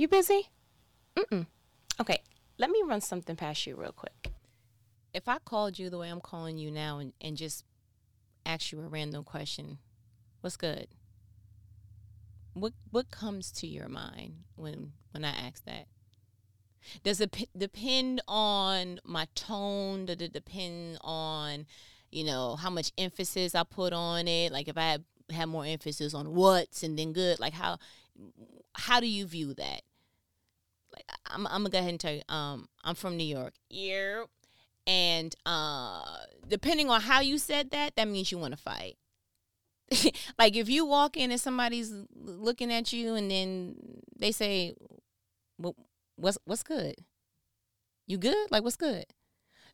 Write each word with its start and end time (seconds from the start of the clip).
You 0.00 0.08
busy? 0.08 0.48
Mm-mm. 1.14 1.46
Okay, 2.00 2.22
let 2.56 2.70
me 2.70 2.80
run 2.86 3.02
something 3.02 3.36
past 3.36 3.66
you 3.66 3.76
real 3.76 3.92
quick. 3.92 4.32
If 5.12 5.28
I 5.28 5.36
called 5.44 5.78
you 5.78 5.90
the 5.90 5.98
way 5.98 6.08
I'm 6.08 6.22
calling 6.22 6.56
you 6.56 6.70
now 6.70 7.00
and, 7.00 7.12
and 7.20 7.36
just 7.36 7.66
asked 8.46 8.72
you 8.72 8.80
a 8.80 8.88
random 8.88 9.24
question, 9.24 9.76
what's 10.40 10.56
good? 10.56 10.86
What 12.54 12.72
what 12.90 13.10
comes 13.10 13.52
to 13.52 13.66
your 13.66 13.90
mind 13.90 14.36
when 14.56 14.92
when 15.10 15.22
I 15.22 15.32
ask 15.32 15.66
that? 15.66 15.84
Does 17.02 17.20
it 17.20 17.32
p- 17.32 17.50
depend 17.54 18.22
on 18.26 19.00
my 19.04 19.28
tone? 19.34 20.06
Does 20.06 20.22
it 20.22 20.32
depend 20.32 20.96
on, 21.02 21.66
you 22.10 22.24
know, 22.24 22.56
how 22.56 22.70
much 22.70 22.90
emphasis 22.96 23.54
I 23.54 23.64
put 23.64 23.92
on 23.92 24.26
it? 24.28 24.50
Like 24.50 24.66
if 24.66 24.78
I 24.78 24.92
have, 24.92 25.02
have 25.30 25.48
more 25.50 25.66
emphasis 25.66 26.14
on 26.14 26.32
what's 26.34 26.82
and 26.82 26.98
then 26.98 27.12
good, 27.12 27.38
like 27.38 27.52
how 27.52 27.76
how 28.74 28.98
do 29.00 29.06
you 29.06 29.26
view 29.26 29.52
that? 29.54 29.82
Like 30.92 31.04
I'm 31.26 31.46
I'm 31.46 31.62
gonna 31.62 31.70
go 31.70 31.78
ahead 31.78 31.90
and 31.90 32.00
tell 32.00 32.12
you, 32.12 32.22
um, 32.28 32.68
I'm 32.84 32.94
from 32.94 33.16
New 33.16 33.24
York. 33.24 33.54
Yeah. 33.68 34.24
And 34.86 35.34
uh 35.46 36.04
depending 36.48 36.90
on 36.90 37.00
how 37.02 37.20
you 37.20 37.38
said 37.38 37.70
that, 37.70 37.96
that 37.96 38.08
means 38.08 38.32
you 38.32 38.38
want 38.38 38.54
to 38.54 38.60
fight. 38.60 38.96
like 40.38 40.56
if 40.56 40.68
you 40.68 40.84
walk 40.84 41.16
in 41.16 41.30
and 41.30 41.40
somebody's 41.40 41.92
looking 42.14 42.72
at 42.72 42.92
you 42.92 43.14
and 43.14 43.30
then 43.30 43.76
they 44.18 44.32
say, 44.32 44.74
well, 45.58 45.74
what's 46.16 46.38
what's 46.44 46.62
good? 46.62 46.94
You 48.06 48.18
good? 48.18 48.50
Like 48.50 48.62
what's 48.64 48.76
good? 48.76 49.06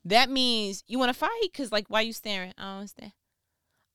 That 0.05 0.31
means 0.31 0.85
you 0.87 0.99
want 0.99 1.11
to 1.11 1.19
fight 1.19 1.41
because 1.43 1.73
like 1.73 1.87
why 1.89 2.03
you 2.03 2.13
staring? 2.13 2.53
I 2.57 2.63
don't 2.63 2.77
understand. 2.79 3.13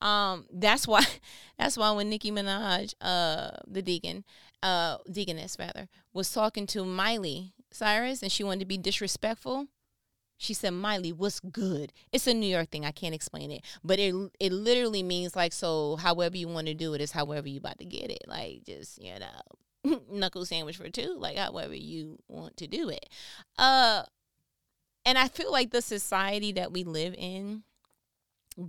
Um, 0.01 0.45
that's 0.51 0.87
why 0.87 1.05
that's 1.57 1.77
why 1.77 1.91
when 1.91 2.09
Nicki 2.09 2.31
Minaj, 2.31 2.93
uh, 3.01 3.51
the 3.67 3.81
deacon, 3.81 4.23
uh, 4.63 4.97
deaconess 5.11 5.57
rather, 5.59 5.87
was 6.13 6.31
talking 6.31 6.65
to 6.67 6.85
Miley 6.85 7.53
Cyrus 7.71 8.21
and 8.21 8.31
she 8.31 8.43
wanted 8.43 8.61
to 8.61 8.65
be 8.65 8.77
disrespectful. 8.77 9.67
She 10.37 10.55
said, 10.55 10.71
Miley, 10.71 11.11
what's 11.11 11.39
good? 11.39 11.93
It's 12.11 12.25
a 12.25 12.33
New 12.33 12.47
York 12.47 12.71
thing. 12.71 12.83
I 12.83 12.91
can't 12.91 13.13
explain 13.13 13.51
it. 13.51 13.63
But 13.83 13.99
it 13.99 14.15
it 14.39 14.51
literally 14.51 15.03
means 15.03 15.35
like 15.35 15.53
so 15.53 15.97
however 15.97 16.35
you 16.35 16.47
want 16.47 16.67
to 16.67 16.73
do 16.73 16.93
it 16.95 17.01
is 17.01 17.11
however 17.11 17.47
you 17.47 17.59
about 17.59 17.77
to 17.79 17.85
get 17.85 18.09
it. 18.09 18.23
Like 18.27 18.63
just, 18.65 19.01
you 19.01 19.13
know, 19.19 19.99
knuckle 20.11 20.45
sandwich 20.45 20.77
for 20.77 20.89
two, 20.89 21.15
like 21.17 21.37
however 21.37 21.75
you 21.75 22.17
want 22.27 22.57
to 22.57 22.67
do 22.67 22.89
it. 22.89 23.07
Uh 23.57 24.03
and 25.05 25.17
I 25.17 25.27
feel 25.27 25.51
like 25.51 25.71
the 25.71 25.81
society 25.81 26.51
that 26.53 26.71
we 26.71 26.83
live 26.83 27.15
in, 27.17 27.63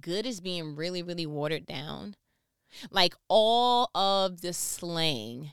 good 0.00 0.26
is 0.26 0.40
being 0.40 0.76
really, 0.76 1.02
really 1.02 1.26
watered 1.26 1.66
down. 1.66 2.16
Like 2.90 3.14
all 3.28 3.90
of 3.94 4.40
the 4.40 4.52
slang 4.52 5.52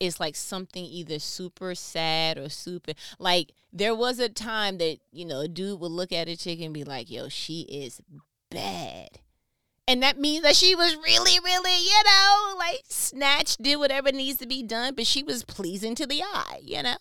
is 0.00 0.20
like 0.20 0.36
something 0.36 0.84
either 0.84 1.18
super 1.18 1.74
sad 1.74 2.38
or 2.38 2.48
super 2.48 2.92
like 3.18 3.52
there 3.72 3.94
was 3.94 4.20
a 4.20 4.28
time 4.28 4.78
that, 4.78 4.98
you 5.10 5.24
know, 5.24 5.40
a 5.40 5.48
dude 5.48 5.80
would 5.80 5.90
look 5.90 6.12
at 6.12 6.28
a 6.28 6.36
chick 6.36 6.60
and 6.60 6.74
be 6.74 6.84
like, 6.84 7.10
yo, 7.10 7.28
she 7.28 7.62
is 7.62 8.00
bad 8.50 9.20
and 9.88 10.02
that 10.02 10.18
means 10.20 10.42
that 10.42 10.54
she 10.54 10.74
was 10.74 10.94
really, 10.96 11.40
really, 11.42 11.82
you 11.82 12.02
know, 12.04 12.54
like 12.58 12.82
snatched, 12.88 13.62
did 13.62 13.76
whatever 13.76 14.12
needs 14.12 14.38
to 14.38 14.46
be 14.46 14.62
done, 14.62 14.94
but 14.94 15.06
she 15.06 15.22
was 15.22 15.44
pleasing 15.44 15.94
to 15.94 16.06
the 16.06 16.22
eye, 16.22 16.60
you 16.62 16.82
know. 16.82 16.96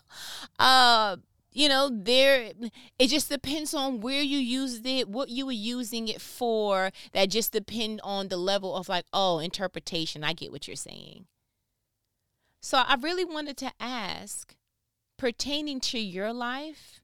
Uh, 0.57 1.17
you 1.57 1.67
know, 1.67 1.89
there 1.91 2.51
it 2.99 3.07
just 3.07 3.29
depends 3.29 3.73
on 3.73 3.99
where 3.99 4.21
you 4.21 4.37
used 4.37 4.85
it, 4.85 5.09
what 5.09 5.29
you 5.29 5.47
were 5.47 5.51
using 5.51 6.07
it 6.07 6.21
for. 6.21 6.91
That 7.13 7.31
just 7.31 7.51
depend 7.51 7.99
on 8.03 8.27
the 8.27 8.37
level 8.37 8.75
of 8.75 8.87
like, 8.87 9.05
oh, 9.11 9.39
interpretation. 9.39 10.23
I 10.23 10.33
get 10.33 10.51
what 10.51 10.67
you're 10.67 10.75
saying. 10.75 11.25
So 12.61 12.77
I 12.77 12.93
really 12.93 13.25
wanted 13.25 13.57
to 13.57 13.71
ask, 13.79 14.55
pertaining 15.17 15.79
to 15.79 15.97
your 15.97 16.31
life, 16.31 17.01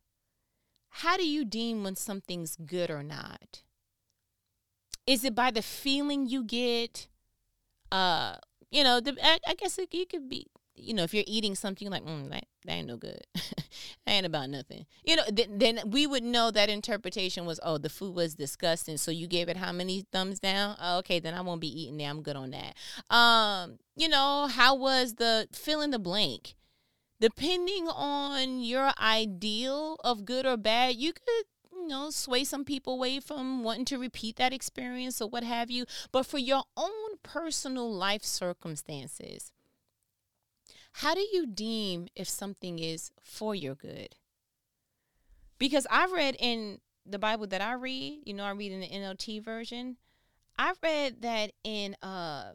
how 0.90 1.18
do 1.18 1.28
you 1.28 1.46
deem 1.46 1.84
when 1.84 1.96
something's 1.96 2.56
good 2.56 2.92
or 2.92 3.02
not? 3.02 3.64
Is 5.08 5.24
it 5.24 5.34
by 5.34 5.50
the 5.50 5.64
feeling 5.64 6.28
you 6.28 6.44
get? 6.44 7.08
Uh, 7.92 8.36
you 8.70 8.84
know, 8.84 9.00
the, 9.00 9.18
I, 9.24 9.40
I 9.48 9.56
guess 9.56 9.80
it, 9.80 9.90
it 9.92 10.10
could 10.10 10.30
be 10.30 10.46
you 10.76 10.94
know, 10.94 11.04
if 11.04 11.14
you're 11.14 11.24
eating 11.28 11.56
something 11.56 11.90
like, 11.90 12.04
mm, 12.04 12.30
that, 12.30 12.46
that 12.66 12.72
ain't 12.72 12.88
no 12.88 12.98
good. 12.98 13.22
that 13.36 13.64
ain't 14.08 14.26
about 14.26 14.50
nothing. 14.50 14.86
You 15.04 15.18
know, 15.18 15.24
th- 15.34 15.50
then 15.52 15.80
we 15.86 16.08
would 16.08 16.24
know 16.24 16.52
that 16.52 16.70
interpretation 16.70 17.46
was, 17.46 17.60
oh, 17.64 17.78
the 17.78 17.90
food 17.90 18.16
was 18.16 18.36
disgusting. 18.36 18.98
So 18.98 19.12
you 19.12 19.28
gave 19.28 19.50
it 19.50 19.58
how 19.58 19.72
many 19.72 20.06
thumbs 20.12 20.40
down? 20.40 20.76
Oh, 20.82 20.98
okay, 21.00 21.20
then 21.20 21.34
I 21.34 21.42
won't 21.42 21.62
be 21.62 21.82
eating 21.82 21.98
there. 21.98 22.10
I'm 22.10 22.22
good 22.22 22.36
on 22.36 22.52
that. 22.52 22.76
Um, 23.16 23.80
you 23.96 24.10
know, 24.10 24.48
how 24.48 24.76
was 24.76 25.16
the 25.16 25.48
fill 25.52 25.82
in 25.82 25.92
the 25.92 26.00
blank? 26.00 26.56
Depending 27.20 27.88
on 27.88 28.60
your 28.60 28.92
ideal 29.00 29.98
of 30.04 30.26
good 30.26 30.46
or 30.46 30.58
bad, 30.58 30.96
you 30.96 31.14
could 31.14 31.46
you 31.72 31.88
know, 31.88 32.10
sway 32.10 32.44
some 32.44 32.64
people 32.64 32.94
away 32.94 33.20
from 33.20 33.64
wanting 33.64 33.86
to 33.86 33.98
repeat 33.98 34.38
that 34.38 34.54
experience 34.54 35.22
or 35.22 35.30
what 35.30 35.44
have 35.44 35.70
you. 35.70 35.86
But 36.12 36.26
for 36.26 36.38
your 36.38 36.64
own 36.78 37.18
personal 37.24 37.92
life 37.92 38.24
circumstances, 38.24 39.52
how 40.94 41.16
do 41.16 41.26
you 41.32 41.48
deem 41.48 42.08
if 42.16 42.30
something 42.30 42.80
is 42.80 43.12
for 43.22 43.56
your 43.56 43.76
good? 43.76 44.16
Because 45.58 45.88
I 45.90 46.06
read 46.06 46.36
in 46.40 46.80
the 47.06 47.20
Bible 47.20 47.48
that 47.48 47.62
I 47.62 47.74
read, 47.74 48.22
you 48.26 48.34
know, 48.34 48.44
I 48.44 48.52
read 48.52 48.72
in 48.72 48.80
the 48.80 48.88
NLT 48.88 49.44
version. 49.44 49.98
I 50.58 50.74
read 50.82 51.22
that 51.22 51.52
in 51.64 51.96
uh, 52.02 52.54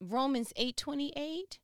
Romans 0.00 0.52
8 0.56 0.76
28, 0.76 1.58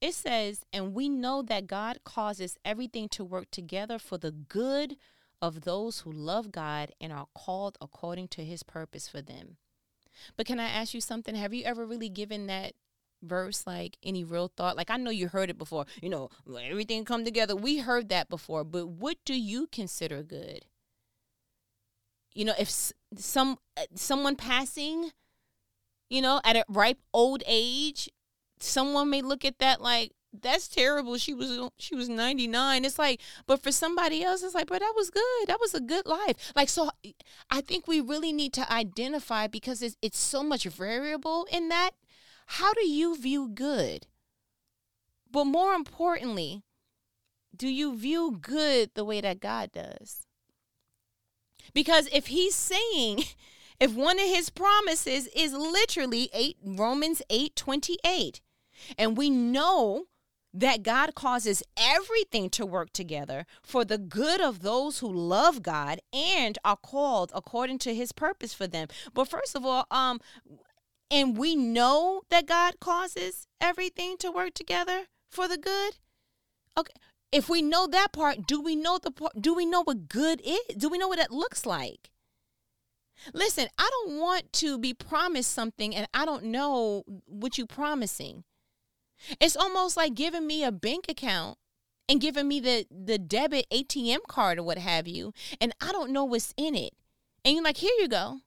it 0.00 0.14
says, 0.14 0.64
And 0.72 0.92
we 0.92 1.08
know 1.08 1.40
that 1.42 1.68
God 1.68 2.00
causes 2.04 2.58
everything 2.64 3.08
to 3.10 3.24
work 3.24 3.50
together 3.50 3.98
for 3.98 4.18
the 4.18 4.32
good 4.32 4.96
of 5.40 5.62
those 5.62 6.00
who 6.00 6.10
love 6.10 6.50
God 6.50 6.92
and 7.00 7.12
are 7.12 7.28
called 7.34 7.78
according 7.80 8.28
to 8.28 8.44
his 8.44 8.62
purpose 8.62 9.08
for 9.08 9.22
them. 9.22 9.56
But 10.36 10.46
can 10.46 10.58
I 10.58 10.68
ask 10.68 10.94
you 10.94 11.00
something? 11.00 11.34
Have 11.34 11.54
you 11.54 11.64
ever 11.64 11.86
really 11.86 12.08
given 12.08 12.46
that 12.46 12.74
verse 13.24 13.66
like 13.66 13.96
any 14.02 14.24
real 14.24 14.48
thought? 14.48 14.76
Like 14.76 14.90
I 14.90 14.96
know 14.96 15.10
you 15.10 15.28
heard 15.28 15.50
it 15.50 15.58
before, 15.58 15.86
you 16.00 16.08
know, 16.08 16.30
everything 16.62 17.04
come 17.04 17.24
together. 17.24 17.56
We 17.56 17.78
heard 17.78 18.08
that 18.10 18.28
before, 18.28 18.64
but 18.64 18.88
what 18.88 19.16
do 19.24 19.34
you 19.34 19.66
consider 19.66 20.22
good? 20.22 20.66
You 22.34 22.44
know, 22.44 22.54
if 22.58 22.70
some 23.16 23.58
uh, 23.76 23.82
someone 23.94 24.36
passing, 24.36 25.10
you 26.10 26.20
know, 26.20 26.40
at 26.44 26.56
a 26.56 26.64
ripe 26.68 26.98
old 27.12 27.42
age, 27.46 28.08
someone 28.60 29.10
may 29.10 29.22
look 29.22 29.44
at 29.44 29.58
that 29.58 29.80
like, 29.80 30.12
that's 30.42 30.68
terrible. 30.68 31.16
She 31.16 31.32
was 31.32 31.70
she 31.78 31.94
was 31.94 32.08
99. 32.08 32.84
It's 32.84 32.98
like, 32.98 33.20
but 33.46 33.62
for 33.62 33.70
somebody 33.70 34.24
else, 34.24 34.42
it's 34.42 34.54
like, 34.54 34.66
but 34.66 34.80
that 34.80 34.92
was 34.96 35.10
good. 35.10 35.46
That 35.46 35.60
was 35.60 35.74
a 35.74 35.80
good 35.80 36.06
life. 36.06 36.52
Like, 36.56 36.68
so 36.68 36.90
I 37.50 37.60
think 37.60 37.86
we 37.86 38.00
really 38.00 38.32
need 38.32 38.52
to 38.54 38.72
identify 38.72 39.46
because 39.46 39.82
it's 39.82 39.96
it's 40.02 40.18
so 40.18 40.42
much 40.42 40.64
variable 40.64 41.46
in 41.50 41.68
that. 41.68 41.90
How 42.46 42.72
do 42.74 42.86
you 42.86 43.16
view 43.16 43.48
good? 43.48 44.06
But 45.30 45.44
more 45.46 45.74
importantly, 45.74 46.62
do 47.56 47.68
you 47.68 47.96
view 47.96 48.38
good 48.40 48.90
the 48.94 49.04
way 49.04 49.20
that 49.20 49.40
God 49.40 49.72
does? 49.72 50.26
Because 51.72 52.08
if 52.12 52.28
he's 52.28 52.54
saying, 52.54 53.24
if 53.80 53.94
one 53.94 54.18
of 54.18 54.26
his 54.26 54.50
promises 54.50 55.26
is 55.34 55.52
literally 55.52 56.30
8 56.32 56.56
Romans 56.64 57.22
8 57.30 57.56
28, 57.56 58.40
and 58.98 59.16
we 59.16 59.30
know 59.30 60.04
that 60.56 60.84
God 60.84 61.16
causes 61.16 61.64
everything 61.76 62.48
to 62.50 62.64
work 62.64 62.92
together 62.92 63.44
for 63.62 63.84
the 63.84 63.98
good 63.98 64.40
of 64.40 64.60
those 64.60 65.00
who 65.00 65.12
love 65.12 65.62
God 65.62 65.98
and 66.12 66.56
are 66.64 66.76
called 66.76 67.32
according 67.34 67.78
to 67.80 67.94
his 67.94 68.12
purpose 68.12 68.54
for 68.54 68.68
them. 68.68 68.86
But 69.12 69.28
first 69.28 69.56
of 69.56 69.64
all, 69.64 69.86
um 69.90 70.20
and 71.10 71.36
we 71.36 71.54
know 71.54 72.22
that 72.30 72.46
God 72.46 72.80
causes 72.80 73.46
everything 73.60 74.16
to 74.18 74.30
work 74.30 74.54
together 74.54 75.04
for 75.30 75.48
the 75.48 75.58
good. 75.58 75.96
Okay, 76.76 76.92
if 77.32 77.48
we 77.48 77.62
know 77.62 77.86
that 77.86 78.12
part, 78.12 78.46
do 78.46 78.60
we 78.60 78.76
know 78.76 78.98
the 78.98 79.10
part, 79.10 79.32
do 79.40 79.54
we 79.54 79.66
know 79.66 79.82
what 79.82 80.08
good 80.08 80.40
is? 80.44 80.60
Do 80.76 80.88
we 80.88 80.98
know 80.98 81.08
what 81.08 81.18
that 81.18 81.30
looks 81.30 81.66
like? 81.66 82.10
Listen, 83.32 83.68
I 83.78 83.88
don't 83.90 84.18
want 84.18 84.52
to 84.54 84.78
be 84.78 84.92
promised 84.92 85.52
something 85.52 85.94
and 85.94 86.06
I 86.12 86.24
don't 86.24 86.44
know 86.44 87.04
what 87.26 87.58
you're 87.58 87.66
promising. 87.66 88.44
It's 89.40 89.56
almost 89.56 89.96
like 89.96 90.14
giving 90.14 90.46
me 90.46 90.64
a 90.64 90.72
bank 90.72 91.06
account 91.08 91.58
and 92.08 92.20
giving 92.20 92.48
me 92.48 92.60
the 92.60 92.86
the 92.90 93.18
debit 93.18 93.66
ATM 93.70 94.18
card 94.28 94.58
or 94.58 94.62
what 94.62 94.78
have 94.78 95.08
you, 95.08 95.32
and 95.60 95.72
I 95.80 95.92
don't 95.92 96.10
know 96.10 96.24
what's 96.24 96.52
in 96.56 96.74
it. 96.74 96.92
And 97.44 97.54
you're 97.54 97.64
like, 97.64 97.78
here 97.78 97.94
you 97.98 98.08
go. 98.08 98.40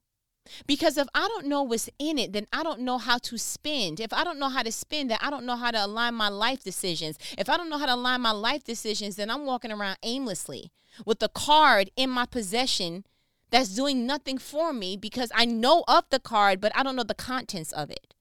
Because 0.66 0.98
if 0.98 1.08
I 1.14 1.28
don't 1.28 1.48
know 1.48 1.64
what's 1.64 1.90
in 2.00 2.18
it, 2.18 2.34
then 2.34 2.48
I 2.52 2.64
don't 2.64 2.82
know 2.82 2.98
how 2.98 3.18
to 3.20 3.38
spend. 3.38 4.00
If 4.00 4.14
I 4.14 4.24
don't 4.24 4.40
know 4.40 4.50
how 4.50 4.64
to 4.64 4.72
spend, 4.72 5.12
then 5.12 5.20
I 5.22 5.30
don't 5.30 5.46
know 5.46 5.56
how 5.56 5.72
to 5.72 5.86
align 5.86 6.16
my 6.16 6.30
life 6.30 6.64
decisions. 6.64 7.18
If 7.38 7.50
I 7.50 7.58
don't 7.58 7.70
know 7.70 7.78
how 7.78 7.86
to 7.86 7.96
align 7.96 8.22
my 8.22 8.32
life 8.32 8.64
decisions, 8.64 9.16
then 9.16 9.30
I'm 9.30 9.46
walking 9.46 9.72
around 9.72 9.98
aimlessly 10.04 10.72
with 11.06 11.20
the 11.20 11.30
card 11.30 11.92
in 11.96 12.10
my 12.10 12.26
possession 12.26 13.06
that's 13.50 13.70
doing 13.70 14.06
nothing 14.06 14.38
for 14.38 14.74
me 14.74 14.98
because 14.98 15.32
I 15.34 15.46
know 15.46 15.84
of 15.88 16.06
the 16.10 16.20
card, 16.20 16.60
but 16.60 16.72
I 16.76 16.84
don't 16.84 16.96
know 16.96 17.04
the 17.04 17.14
contents 17.14 17.72
of 17.72 17.90
it. 17.90 18.14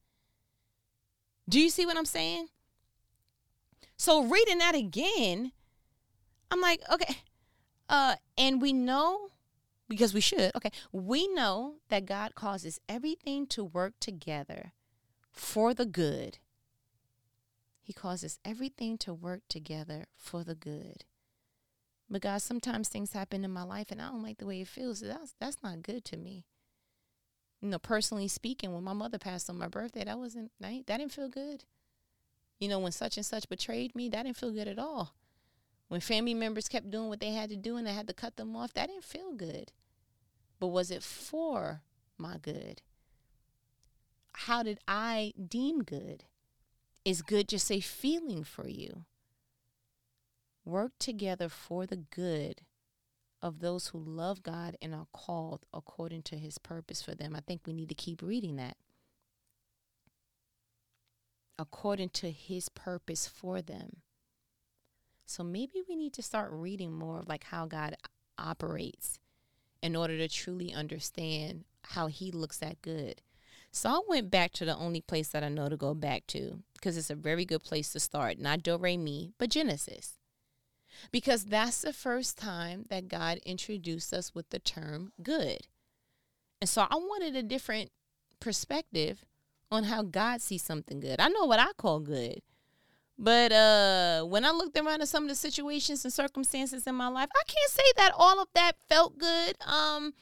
Do 1.49 1.59
you 1.59 1.69
see 1.69 1.85
what 1.85 1.97
I'm 1.97 2.05
saying? 2.05 2.47
So 3.97 4.23
reading 4.23 4.59
that 4.59 4.75
again, 4.75 5.51
I'm 6.51 6.61
like, 6.61 6.81
okay. 6.91 7.17
Uh, 7.89 8.15
and 8.37 8.61
we 8.61 8.73
know 8.73 9.31
because 9.87 10.13
we 10.13 10.21
should. 10.21 10.51
Okay, 10.55 10.71
we 10.91 11.27
know 11.27 11.75
that 11.89 12.05
God 12.05 12.35
causes 12.35 12.79
everything 12.87 13.47
to 13.47 13.63
work 13.63 13.93
together 13.99 14.73
for 15.31 15.73
the 15.73 15.85
good. 15.85 16.39
He 17.81 17.93
causes 17.93 18.39
everything 18.43 18.97
to 18.99 19.13
work 19.13 19.41
together 19.47 20.07
for 20.17 20.43
the 20.43 20.55
good. 20.55 21.05
But 22.09 22.21
God, 22.21 22.41
sometimes 22.41 22.89
things 22.89 23.13
happen 23.13 23.43
in 23.43 23.51
my 23.51 23.63
life 23.63 23.91
and 23.91 24.01
I 24.01 24.09
don't 24.09 24.23
like 24.23 24.37
the 24.37 24.45
way 24.45 24.61
it 24.61 24.67
feels. 24.67 24.99
That's 25.01 25.35
that's 25.39 25.63
not 25.63 25.83
good 25.83 26.05
to 26.05 26.17
me. 26.17 26.45
You 27.61 27.69
know, 27.69 27.79
personally 27.79 28.27
speaking, 28.27 28.73
when 28.73 28.83
my 28.83 28.93
mother 28.93 29.17
passed 29.17 29.49
on 29.49 29.57
my 29.57 29.67
birthday, 29.67 30.03
that 30.03 30.17
wasn't 30.17 30.51
that 30.59 30.85
didn't 30.85 31.11
feel 31.11 31.29
good. 31.29 31.63
You 32.59 32.67
know, 32.67 32.79
when 32.79 32.91
such 32.91 33.17
and 33.17 33.25
such 33.25 33.49
betrayed 33.49 33.95
me, 33.95 34.09
that 34.09 34.23
didn't 34.23 34.37
feel 34.37 34.51
good 34.51 34.67
at 34.67 34.79
all. 34.79 35.13
When 35.87 36.01
family 36.01 36.33
members 36.33 36.67
kept 36.67 36.91
doing 36.91 37.09
what 37.09 37.19
they 37.19 37.31
had 37.31 37.49
to 37.49 37.55
do 37.55 37.77
and 37.77 37.87
I 37.87 37.91
had 37.91 38.07
to 38.07 38.13
cut 38.13 38.35
them 38.35 38.55
off, 38.55 38.73
that 38.73 38.87
didn't 38.87 39.03
feel 39.03 39.31
good. 39.31 39.71
But 40.59 40.67
was 40.67 40.91
it 40.91 41.03
for 41.03 41.81
my 42.17 42.37
good? 42.37 42.81
How 44.33 44.63
did 44.63 44.79
I 44.87 45.33
deem 45.47 45.83
good? 45.83 46.25
Is 47.05 47.21
good 47.21 47.47
just 47.47 47.71
a 47.71 47.79
feeling 47.79 48.43
for 48.43 48.67
you? 48.67 49.05
Work 50.65 50.91
together 50.99 51.47
for 51.47 51.85
the 51.85 51.95
good 51.95 52.61
of 53.41 53.59
those 53.59 53.87
who 53.87 53.99
love 53.99 54.43
God 54.43 54.75
and 54.81 54.93
are 54.93 55.07
called 55.13 55.65
according 55.73 56.23
to 56.23 56.37
his 56.37 56.57
purpose 56.57 57.01
for 57.01 57.15
them. 57.15 57.35
I 57.35 57.39
think 57.39 57.61
we 57.65 57.73
need 57.73 57.89
to 57.89 57.95
keep 57.95 58.21
reading 58.21 58.57
that. 58.57 58.75
According 61.57 62.09
to 62.09 62.31
his 62.31 62.67
purpose 62.67 63.27
for 63.27 63.61
them. 63.61 64.01
So 65.27 65.43
maybe 65.43 65.83
we 65.87 65.95
need 65.95 66.13
to 66.13 66.23
start 66.23 66.49
reading 66.51 66.93
more 66.93 67.19
of 67.19 67.27
like 67.27 67.43
how 67.43 67.65
God 67.65 67.95
operates 68.37 69.19
in 69.83 69.95
order 69.95 70.17
to 70.17 70.27
truly 70.27 70.73
understand 70.73 71.65
how 71.83 72.07
he 72.07 72.31
looks 72.31 72.63
at 72.63 72.81
good. 72.81 73.21
So 73.71 73.89
I 73.89 73.99
went 74.07 74.31
back 74.31 74.53
to 74.53 74.65
the 74.65 74.75
only 74.75 75.01
place 75.01 75.27
that 75.29 75.43
I 75.43 75.49
know 75.49 75.67
to 75.67 75.75
go 75.77 75.93
back 75.93 76.25
to 76.27 76.63
because 76.73 76.97
it's 76.97 77.09
a 77.09 77.15
very 77.15 77.43
good 77.43 77.61
place 77.61 77.91
to 77.91 77.99
start. 77.99 78.39
Not 78.39 78.63
Do 78.63 78.77
Re 78.77 78.95
Mi, 78.95 79.33
but 79.37 79.49
Genesis. 79.49 80.13
Because 81.11 81.45
that's 81.45 81.81
the 81.81 81.93
first 81.93 82.37
time 82.37 82.85
that 82.89 83.09
God 83.09 83.39
introduced 83.45 84.13
us 84.13 84.33
with 84.33 84.49
the 84.49 84.59
term 84.59 85.11
good. 85.21 85.67
And 86.61 86.69
so 86.69 86.87
I 86.89 86.95
wanted 86.95 87.35
a 87.35 87.43
different 87.43 87.91
perspective 88.39 89.25
on 89.69 89.83
how 89.83 90.03
God 90.03 90.41
sees 90.41 90.63
something 90.63 91.01
good. 91.01 91.19
I 91.19 91.27
know 91.27 91.43
what 91.43 91.59
I 91.59 91.73
call 91.77 91.99
good. 91.99 92.41
But 93.19 93.51
uh, 93.51 94.23
when 94.25 94.45
I 94.45 94.51
looked 94.51 94.77
around 94.77 95.01
at 95.01 95.07
some 95.07 95.23
of 95.23 95.29
the 95.29 95.35
situations 95.35 96.05
and 96.05 96.13
circumstances 96.13 96.85
in 96.85 96.95
my 96.95 97.07
life, 97.07 97.29
I 97.35 97.43
can't 97.47 97.71
say 97.71 97.91
that 97.97 98.11
all 98.15 98.39
of 98.39 98.47
that 98.53 98.73
felt 98.87 99.17
good. 99.17 99.55
Um, 99.65 100.13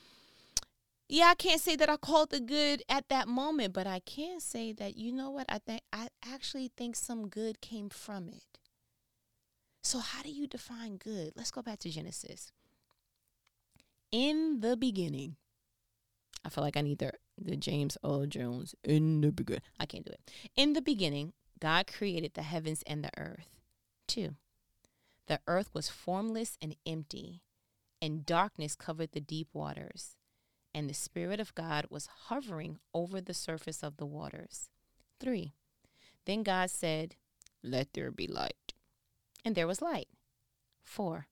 yeah, 1.09 1.25
I 1.25 1.35
can't 1.35 1.61
say 1.61 1.75
that 1.75 1.89
I 1.89 1.97
called 1.97 2.31
the 2.31 2.39
good 2.39 2.83
at 2.87 3.09
that 3.09 3.27
moment, 3.27 3.73
but 3.73 3.85
I 3.85 3.99
can 3.99 4.39
say 4.39 4.71
that 4.73 4.95
you 4.97 5.11
know 5.11 5.29
what? 5.29 5.45
I 5.49 5.59
think 5.59 5.81
I 5.91 6.07
actually 6.25 6.71
think 6.75 6.95
some 6.95 7.27
good 7.27 7.61
came 7.61 7.89
from 7.89 8.29
it. 8.29 8.59
So 9.83 9.99
how 9.99 10.23
do 10.23 10.31
you 10.31 10.47
define 10.47 10.97
good? 10.97 11.33
Let's 11.35 11.51
go 11.51 11.61
back 11.61 11.79
to 11.79 11.89
Genesis. 11.89 12.51
In 14.11 14.61
the 14.61 14.77
beginning, 14.77 15.35
I 16.43 16.49
feel 16.49 16.63
like 16.63 16.77
I 16.77 16.81
need 16.81 16.99
the 16.99 17.11
the 17.37 17.57
James 17.57 17.97
Earl 18.03 18.25
Jones 18.27 18.73
in 18.83 19.21
the 19.21 19.31
beginning. 19.31 19.61
I 19.79 19.85
can't 19.85 20.05
do 20.05 20.11
it. 20.11 20.31
In 20.55 20.73
the 20.73 20.81
beginning, 20.81 21.33
God 21.59 21.87
created 21.87 22.33
the 22.33 22.43
heavens 22.43 22.83
and 22.85 23.03
the 23.03 23.11
earth. 23.17 23.47
2. 24.07 24.35
The 25.27 25.39
earth 25.47 25.69
was 25.73 25.89
formless 25.89 26.57
and 26.61 26.75
empty, 26.85 27.41
and 28.01 28.25
darkness 28.25 28.75
covered 28.75 29.11
the 29.13 29.21
deep 29.21 29.47
waters, 29.53 30.17
and 30.73 30.89
the 30.89 30.93
Spirit 30.93 31.39
of 31.39 31.55
God 31.55 31.87
was 31.89 32.09
hovering 32.27 32.79
over 32.93 33.21
the 33.21 33.33
surface 33.33 33.81
of 33.81 33.97
the 33.97 34.05
waters. 34.05 34.69
3. 35.19 35.53
Then 36.25 36.43
God 36.43 36.69
said, 36.69 37.15
Let 37.63 37.93
there 37.93 38.11
be 38.11 38.27
light. 38.27 38.73
And 39.43 39.55
there 39.55 39.67
was 39.67 39.81
light. 39.81 40.09
4. 40.83 41.27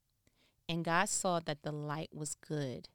And 0.70 0.86
God 0.86 1.10
saw 1.10 1.40
that 1.42 1.64
the 1.64 1.72
light 1.72 2.10
was 2.14 2.36
good. 2.36 2.90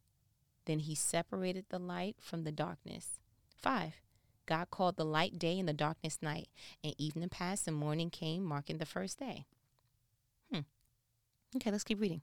Then 0.64 0.80
he 0.80 0.94
separated 0.94 1.66
the 1.68 1.78
light 1.78 2.16
from 2.20 2.44
the 2.44 2.52
darkness. 2.52 3.20
5. 3.56 3.94
God 4.48 4.70
called 4.70 4.96
the 4.96 5.04
light 5.04 5.38
day 5.38 5.58
and 5.58 5.68
the 5.68 5.74
darkness 5.74 6.18
night, 6.22 6.48
and 6.82 6.94
evening 6.96 7.28
passed 7.28 7.68
and 7.68 7.76
morning 7.76 8.08
came, 8.08 8.42
marking 8.42 8.78
the 8.78 8.86
first 8.86 9.18
day. 9.18 9.44
Hmm. 10.50 10.60
Okay, 11.54 11.70
let's 11.70 11.84
keep 11.84 12.00
reading. 12.00 12.22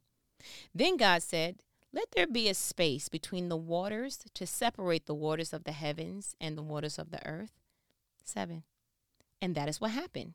Then 0.73 0.97
God 0.97 1.21
said, 1.21 1.57
Let 1.93 2.09
there 2.15 2.25
be 2.25 2.49
a 2.49 2.55
space 2.55 3.09
between 3.09 3.49
the 3.49 3.55
waters 3.55 4.25
to 4.33 4.47
separate 4.47 5.05
the 5.05 5.13
waters 5.13 5.53
of 5.53 5.65
the 5.65 5.71
heavens 5.71 6.35
and 6.41 6.57
the 6.57 6.63
waters 6.63 6.97
of 6.97 7.11
the 7.11 7.23
earth. 7.27 7.51
Seven. 8.23 8.63
And 9.39 9.53
that 9.53 9.69
is 9.69 9.79
what 9.79 9.91
happened. 9.91 10.33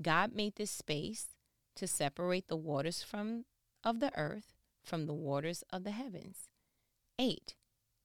God 0.00 0.32
made 0.32 0.54
this 0.54 0.70
space 0.70 1.26
to 1.74 1.88
separate 1.88 2.46
the 2.46 2.56
waters 2.56 3.02
from 3.02 3.44
of 3.82 3.98
the 3.98 4.16
earth 4.16 4.54
from 4.84 5.06
the 5.06 5.14
waters 5.14 5.64
of 5.70 5.82
the 5.82 5.90
heavens. 5.90 6.48
8. 7.18 7.56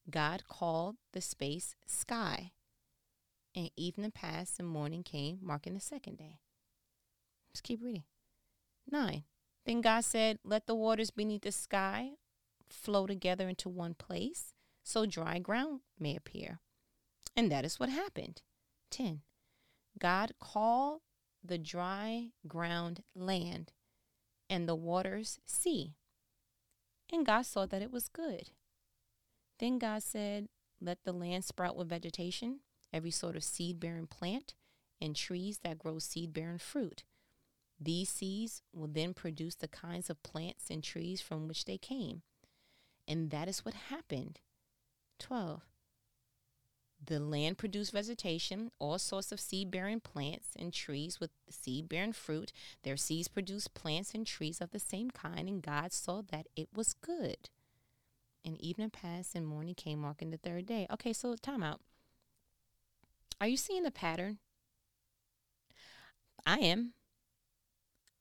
God 0.10 0.48
called 0.48 0.96
the 1.12 1.22
space 1.22 1.76
sky 1.86 2.54
and 3.56 3.70
evening 3.76 4.12
passed 4.12 4.60
and 4.60 4.68
morning 4.68 5.04
came, 5.04 5.40
marking 5.42 5.74
the 5.74 5.80
second 5.80 6.18
day. 6.18 6.40
Let's 7.52 7.62
keep 7.62 7.84
reading. 7.84 8.04
Nine. 8.90 9.24
Then 9.66 9.82
God 9.82 10.04
said, 10.04 10.40
Let 10.44 10.68
the 10.68 10.76
waters 10.76 11.12
beneath 11.12 11.44
the 11.44 11.52
sky 11.52 12.12
flow 12.70 13.08
together 13.08 13.48
into 13.48 13.70
one 13.70 13.94
place, 13.94 14.54
so 14.84 15.06
dry 15.06 15.40
ground 15.40 15.82
may 16.00 16.16
appear. 16.16 16.60
And 17.36 17.52
that 17.52 17.66
is 17.66 17.80
what 17.80 17.90
happened. 17.90 18.42
10. 18.92 19.22
God 20.00 20.34
called 20.40 21.02
the 21.44 21.58
dry 21.58 22.30
ground 22.48 23.04
land 23.16 23.72
and 24.50 24.68
the 24.68 24.76
waters 24.76 25.40
sea. 25.46 25.96
And 27.12 27.26
God 27.26 27.44
saw 27.44 27.66
that 27.66 27.82
it 27.82 27.92
was 27.92 28.08
good. 28.08 28.52
Then 29.60 29.78
God 29.78 30.04
said, 30.04 30.48
Let 30.82 31.04
the 31.04 31.14
land 31.14 31.46
sprout 31.46 31.76
with 31.76 31.90
vegetation, 31.90 32.60
every 32.94 33.12
sort 33.12 33.36
of 33.36 33.44
seed 33.44 33.80
bearing 33.80 34.08
plant, 34.08 34.54
and 35.02 35.16
trees 35.16 35.60
that 35.64 35.80
grow 35.80 36.00
seed 36.00 36.34
bearing 36.34 36.60
fruit. 36.60 37.04
These 37.80 38.10
seeds 38.10 38.62
will 38.74 38.88
then 38.88 39.14
produce 39.14 39.56
the 39.56 39.68
kinds 39.68 40.10
of 40.10 40.24
plants 40.24 40.70
and 40.70 40.84
trees 40.84 41.20
from 41.20 41.48
which 41.48 41.66
they 41.66 41.78
came. 41.78 42.22
And 43.08 43.32
that 43.32 43.50
is 43.50 43.66
what 43.66 43.74
happened. 43.74 44.40
12. 45.20 45.62
The 47.06 47.20
land 47.20 47.58
produced 47.58 47.92
vegetation, 47.92 48.72
all 48.80 48.98
sorts 48.98 49.34
of 49.34 49.40
seed 49.40 49.70
bearing 49.70 50.00
plants 50.00 50.50
and 50.58 50.72
trees 50.72 51.20
with 51.20 51.32
seed 51.50 51.90
bearing 51.90 52.14
fruit. 52.14 52.54
Their 52.84 52.96
seeds 52.96 53.28
produced 53.28 53.74
plants 53.74 54.14
and 54.14 54.26
trees 54.26 54.62
of 54.62 54.72
the 54.72 54.80
same 54.80 55.12
kind, 55.12 55.50
and 55.50 55.62
God 55.62 55.92
saw 55.92 56.22
that 56.32 56.48
it 56.56 56.70
was 56.74 56.94
good. 56.94 57.50
And 58.46 58.60
evening 58.62 58.90
passed 58.90 59.36
and 59.36 59.46
morning 59.46 59.76
came, 59.76 60.00
marking 60.00 60.32
the 60.32 60.38
third 60.38 60.66
day. 60.66 60.88
Okay, 60.92 61.12
so 61.12 61.36
time 61.36 61.64
out. 61.64 61.82
Are 63.40 63.48
you 63.48 63.58
seeing 63.58 63.84
the 63.84 63.92
pattern? 63.92 64.40
I 66.46 66.60
am. 66.60 66.94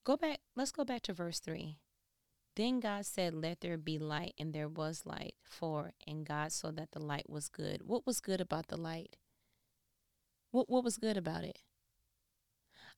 Go 0.04 0.16
back. 0.16 0.40
Let's 0.56 0.72
go 0.72 0.84
back 0.84 1.02
to 1.02 1.12
verse 1.12 1.40
3. 1.40 1.78
Then 2.54 2.80
God 2.80 3.06
said, 3.06 3.34
Let 3.34 3.60
there 3.60 3.78
be 3.78 3.98
light, 3.98 4.34
and 4.38 4.52
there 4.52 4.68
was 4.68 5.06
light. 5.06 5.34
4. 5.44 5.92
And 6.06 6.26
God 6.26 6.52
saw 6.52 6.70
that 6.72 6.92
the 6.92 6.98
light 7.00 7.28
was 7.28 7.48
good. 7.48 7.82
What 7.84 8.06
was 8.06 8.20
good 8.20 8.40
about 8.40 8.68
the 8.68 8.76
light? 8.76 9.16
What, 10.50 10.68
what 10.68 10.84
was 10.84 10.98
good 10.98 11.16
about 11.16 11.44
it? 11.44 11.60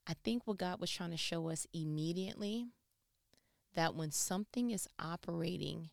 I 0.06 0.14
think 0.24 0.46
what 0.46 0.58
God 0.58 0.80
was 0.80 0.90
trying 0.90 1.12
to 1.12 1.16
show 1.16 1.48
us 1.48 1.66
immediately 1.72 2.66
that 3.74 3.94
when 3.94 4.10
something 4.10 4.70
is 4.70 4.88
operating 4.98 5.90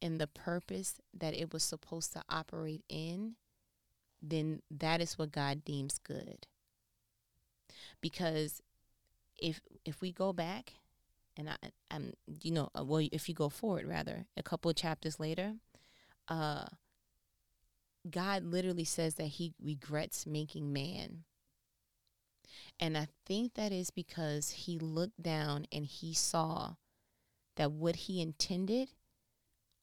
in 0.00 0.18
the 0.18 0.26
purpose 0.26 1.00
that 1.12 1.34
it 1.34 1.52
was 1.52 1.62
supposed 1.62 2.12
to 2.14 2.22
operate 2.28 2.84
in, 2.88 3.34
then 4.22 4.62
that 4.70 5.00
is 5.00 5.18
what 5.18 5.32
God 5.32 5.64
deems 5.64 5.98
good. 5.98 6.46
Because 8.00 8.62
if 9.38 9.60
if 9.84 10.00
we 10.00 10.12
go 10.12 10.32
back 10.32 10.74
and 11.36 11.50
I, 11.50 11.56
am 11.90 12.12
you 12.42 12.52
know 12.52 12.70
uh, 12.78 12.84
well 12.84 13.06
if 13.12 13.28
you 13.28 13.34
go 13.34 13.48
forward 13.48 13.86
rather 13.86 14.26
a 14.36 14.42
couple 14.42 14.70
of 14.70 14.76
chapters 14.76 15.20
later, 15.20 15.54
uh, 16.28 16.66
God 18.08 18.44
literally 18.44 18.84
says 18.84 19.14
that 19.14 19.24
He 19.26 19.54
regrets 19.62 20.26
making 20.26 20.72
man. 20.72 21.24
And 22.80 22.96
I 22.96 23.08
think 23.26 23.54
that 23.54 23.72
is 23.72 23.90
because 23.90 24.50
he 24.50 24.78
looked 24.78 25.20
down 25.20 25.66
and 25.72 25.84
he 25.84 26.14
saw 26.14 26.74
that 27.56 27.72
what 27.72 27.96
he 27.96 28.22
intended, 28.22 28.90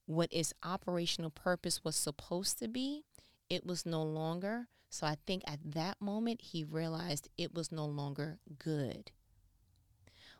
what 0.06 0.32
its 0.32 0.54
operational 0.64 1.30
purpose 1.30 1.84
was 1.84 1.94
supposed 1.94 2.58
to 2.60 2.68
be, 2.68 3.04
it 3.48 3.66
was 3.66 3.86
no 3.86 4.02
longer. 4.02 4.68
So 4.90 5.06
I 5.06 5.16
think 5.26 5.42
at 5.46 5.58
that 5.74 6.00
moment 6.00 6.40
he 6.40 6.64
realized 6.64 7.28
it 7.36 7.54
was 7.54 7.72
no 7.72 7.86
longer 7.86 8.38
good. 8.58 9.10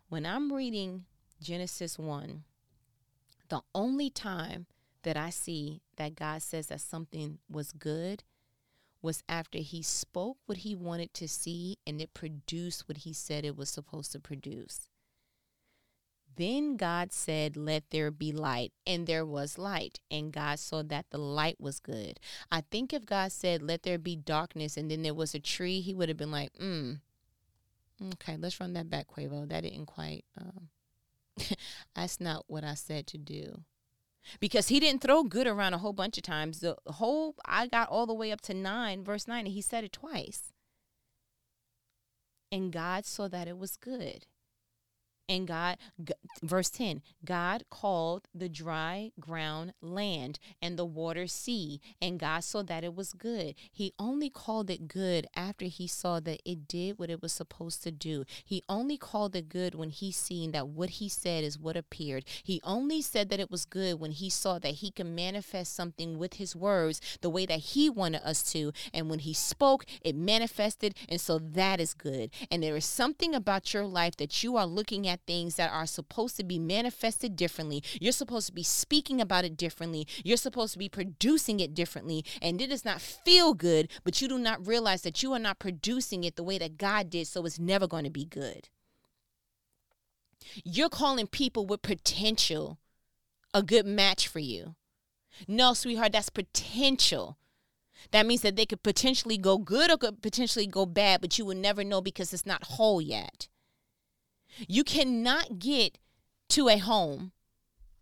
When 0.09 0.25
I'm 0.25 0.53
reading 0.53 1.05
Genesis 1.41 1.99
1, 1.99 2.43
the 3.49 3.61
only 3.75 4.09
time 4.09 4.65
that 5.03 5.17
I 5.17 5.29
see 5.29 5.81
that 5.97 6.15
God 6.15 6.41
says 6.41 6.67
that 6.67 6.81
something 6.81 7.39
was 7.49 7.71
good 7.71 8.23
was 9.01 9.23
after 9.29 9.59
he 9.59 9.81
spoke 9.81 10.37
what 10.45 10.59
he 10.59 10.75
wanted 10.75 11.13
to 11.13 11.27
see 11.27 11.77
and 11.85 12.01
it 12.01 12.13
produced 12.13 12.87
what 12.87 12.97
he 12.99 13.13
said 13.13 13.45
it 13.45 13.55
was 13.55 13.69
supposed 13.69 14.11
to 14.13 14.19
produce. 14.19 14.89
Then 16.37 16.77
God 16.77 17.11
said, 17.11 17.57
Let 17.57 17.89
there 17.89 18.11
be 18.11 18.31
light. 18.31 18.71
And 18.85 19.07
there 19.07 19.25
was 19.25 19.57
light. 19.57 19.99
And 20.09 20.31
God 20.31 20.59
saw 20.59 20.83
that 20.83 21.07
the 21.09 21.17
light 21.17 21.59
was 21.59 21.79
good. 21.79 22.19
I 22.51 22.61
think 22.61 22.93
if 22.93 23.05
God 23.05 23.31
said, 23.31 23.61
Let 23.61 23.83
there 23.83 23.97
be 23.97 24.15
darkness, 24.15 24.77
and 24.77 24.89
then 24.89 25.01
there 25.01 25.15
was 25.15 25.33
a 25.33 25.39
tree, 25.39 25.81
he 25.81 25.93
would 25.93 26.09
have 26.09 26.17
been 26.17 26.31
like, 26.31 26.51
Hmm, 26.57 26.93
okay, 28.13 28.37
let's 28.37 28.59
run 28.59 28.73
that 28.73 28.89
back, 28.89 29.07
Quavo. 29.07 29.49
That 29.49 29.63
didn't 29.63 29.87
quite, 29.87 30.25
um, 30.39 30.69
that's 31.95 32.21
not 32.21 32.45
what 32.47 32.63
I 32.63 32.75
said 32.75 33.07
to 33.07 33.17
do. 33.17 33.63
Because 34.39 34.67
he 34.67 34.79
didn't 34.79 35.01
throw 35.01 35.23
good 35.23 35.47
around 35.47 35.73
a 35.73 35.77
whole 35.77 35.93
bunch 35.93 36.17
of 36.17 36.23
times. 36.23 36.59
The 36.59 36.75
whole, 36.85 37.35
I 37.45 37.67
got 37.67 37.89
all 37.89 38.05
the 38.05 38.13
way 38.13 38.31
up 38.31 38.41
to 38.41 38.53
9, 38.53 39.03
verse 39.03 39.27
9, 39.27 39.45
and 39.45 39.53
he 39.53 39.61
said 39.61 39.83
it 39.83 39.93
twice. 39.93 40.51
And 42.51 42.71
God 42.71 43.05
saw 43.05 43.27
that 43.29 43.47
it 43.47 43.57
was 43.57 43.77
good. 43.77 44.25
And 45.29 45.45
God, 45.45 45.77
g- 46.01 46.13
verse 46.41 46.69
10, 46.69 47.01
God 47.25 47.65
called 47.69 48.29
the 48.33 48.47
dry 48.47 49.11
ground 49.19 49.73
land 49.81 50.39
and 50.61 50.79
the 50.79 50.85
water 50.85 51.27
sea, 51.27 51.81
and 52.01 52.17
God 52.17 52.45
saw 52.45 52.63
that 52.63 52.85
it 52.85 52.95
was 52.95 53.11
good. 53.11 53.55
He 53.69 53.91
only 53.99 54.29
called 54.29 54.69
it 54.69 54.87
good 54.87 55.27
after 55.35 55.65
he 55.65 55.85
saw 55.85 56.21
that 56.21 56.41
it 56.45 56.65
did 56.69 56.97
what 56.97 57.09
it 57.09 57.21
was 57.21 57.33
supposed 57.33 57.83
to 57.83 57.91
do. 57.91 58.23
He 58.45 58.63
only 58.69 58.97
called 58.97 59.35
it 59.35 59.49
good 59.49 59.75
when 59.75 59.89
he 59.89 60.13
seen 60.13 60.51
that 60.53 60.69
what 60.69 60.91
he 60.91 61.09
said 61.09 61.43
is 61.43 61.59
what 61.59 61.75
appeared. 61.75 62.23
He 62.43 62.61
only 62.63 63.01
said 63.01 63.27
that 63.29 63.41
it 63.41 63.51
was 63.51 63.65
good 63.65 63.99
when 63.99 64.11
he 64.11 64.29
saw 64.29 64.59
that 64.59 64.75
he 64.75 64.91
can 64.91 65.13
manifest 65.13 65.75
something 65.75 66.17
with 66.17 66.35
his 66.35 66.55
words 66.55 67.01
the 67.19 67.29
way 67.29 67.45
that 67.45 67.59
he 67.59 67.89
wanted 67.89 68.21
us 68.23 68.43
to. 68.53 68.71
And 68.93 69.09
when 69.09 69.19
he 69.19 69.33
spoke, 69.33 69.83
it 70.01 70.15
manifested, 70.15 70.95
and 71.09 71.19
so 71.19 71.37
that 71.37 71.81
is 71.81 71.93
good. 71.93 72.29
And 72.49 72.63
there 72.63 72.77
is 72.77 72.85
something 72.85 73.35
about 73.35 73.73
your 73.73 73.85
life 73.85 74.15
that 74.17 74.41
you 74.41 74.55
are 74.55 74.65
looking 74.65 75.05
at 75.05 75.16
things 75.25 75.55
that 75.55 75.71
are 75.71 75.85
supposed 75.85 76.37
to 76.37 76.43
be 76.43 76.59
manifested 76.59 77.35
differently. 77.35 77.83
You're 77.99 78.11
supposed 78.11 78.47
to 78.47 78.53
be 78.53 78.63
speaking 78.63 79.19
about 79.21 79.45
it 79.45 79.57
differently. 79.57 80.07
You're 80.23 80.37
supposed 80.37 80.73
to 80.73 80.79
be 80.79 80.89
producing 80.89 81.59
it 81.59 81.73
differently. 81.73 82.25
And 82.41 82.61
it 82.61 82.69
does 82.69 82.85
not 82.85 83.01
feel 83.01 83.53
good, 83.53 83.89
but 84.03 84.21
you 84.21 84.27
do 84.27 84.37
not 84.37 84.65
realize 84.65 85.01
that 85.01 85.23
you 85.23 85.33
are 85.33 85.39
not 85.39 85.59
producing 85.59 86.23
it 86.23 86.35
the 86.35 86.43
way 86.43 86.57
that 86.57 86.77
God 86.77 87.09
did, 87.09 87.27
so 87.27 87.45
it's 87.45 87.59
never 87.59 87.87
going 87.87 88.03
to 88.03 88.09
be 88.09 88.25
good. 88.25 88.69
You're 90.63 90.89
calling 90.89 91.27
people 91.27 91.65
with 91.65 91.81
potential 91.81 92.79
a 93.53 93.63
good 93.63 93.85
match 93.85 94.27
for 94.27 94.39
you. 94.39 94.75
No, 95.47 95.73
sweetheart, 95.73 96.13
that's 96.13 96.29
potential. 96.29 97.37
That 98.11 98.25
means 98.25 98.41
that 98.41 98.55
they 98.55 98.65
could 98.65 98.83
potentially 98.83 99.37
go 99.37 99.57
good 99.57 99.91
or 99.91 99.97
could 99.97 100.21
potentially 100.21 100.67
go 100.67 100.85
bad, 100.85 101.21
but 101.21 101.37
you 101.37 101.45
will 101.45 101.55
never 101.55 101.83
know 101.83 102.01
because 102.01 102.33
it's 102.33 102.45
not 102.45 102.63
whole 102.63 103.01
yet. 103.01 103.47
You 104.67 104.83
cannot 104.83 105.59
get 105.59 105.97
to 106.49 106.69
a 106.69 106.77
home 106.77 107.31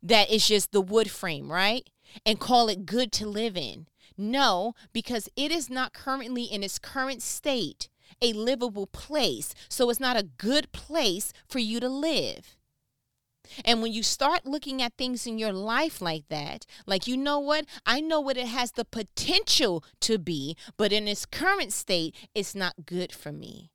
that 0.01 0.29
is 0.29 0.47
just 0.47 0.71
the 0.71 0.81
wood 0.81 1.09
frame, 1.09 1.51
right? 1.51 1.89
And 2.25 2.39
call 2.39 2.69
it 2.69 2.85
good 2.85 3.11
to 3.13 3.27
live 3.27 3.57
in. 3.57 3.87
No, 4.17 4.73
because 4.93 5.27
it 5.35 5.51
is 5.51 5.69
not 5.69 5.93
currently 5.93 6.43
in 6.43 6.63
its 6.63 6.79
current 6.79 7.21
state 7.21 7.89
a 8.21 8.33
livable 8.33 8.87
place. 8.87 9.53
So 9.67 9.89
it's 9.89 9.99
not 9.99 10.17
a 10.17 10.23
good 10.23 10.71
place 10.71 11.33
for 11.47 11.59
you 11.59 11.79
to 11.79 11.89
live. 11.89 12.55
And 13.63 13.81
when 13.81 13.93
you 13.93 14.03
start 14.03 14.45
looking 14.45 14.81
at 14.81 14.97
things 14.97 15.27
in 15.27 15.37
your 15.37 15.53
life 15.53 16.01
like 16.01 16.27
that, 16.29 16.65
like, 16.85 17.07
you 17.07 17.15
know 17.15 17.39
what? 17.39 17.65
I 17.85 18.01
know 18.01 18.19
what 18.19 18.37
it 18.37 18.47
has 18.47 18.71
the 18.71 18.85
potential 18.85 19.83
to 20.01 20.17
be, 20.17 20.55
but 20.77 20.91
in 20.91 21.07
its 21.07 21.25
current 21.25 21.71
state, 21.71 22.15
it's 22.33 22.55
not 22.55 22.85
good 22.85 23.11
for 23.11 23.31
me. 23.31 23.71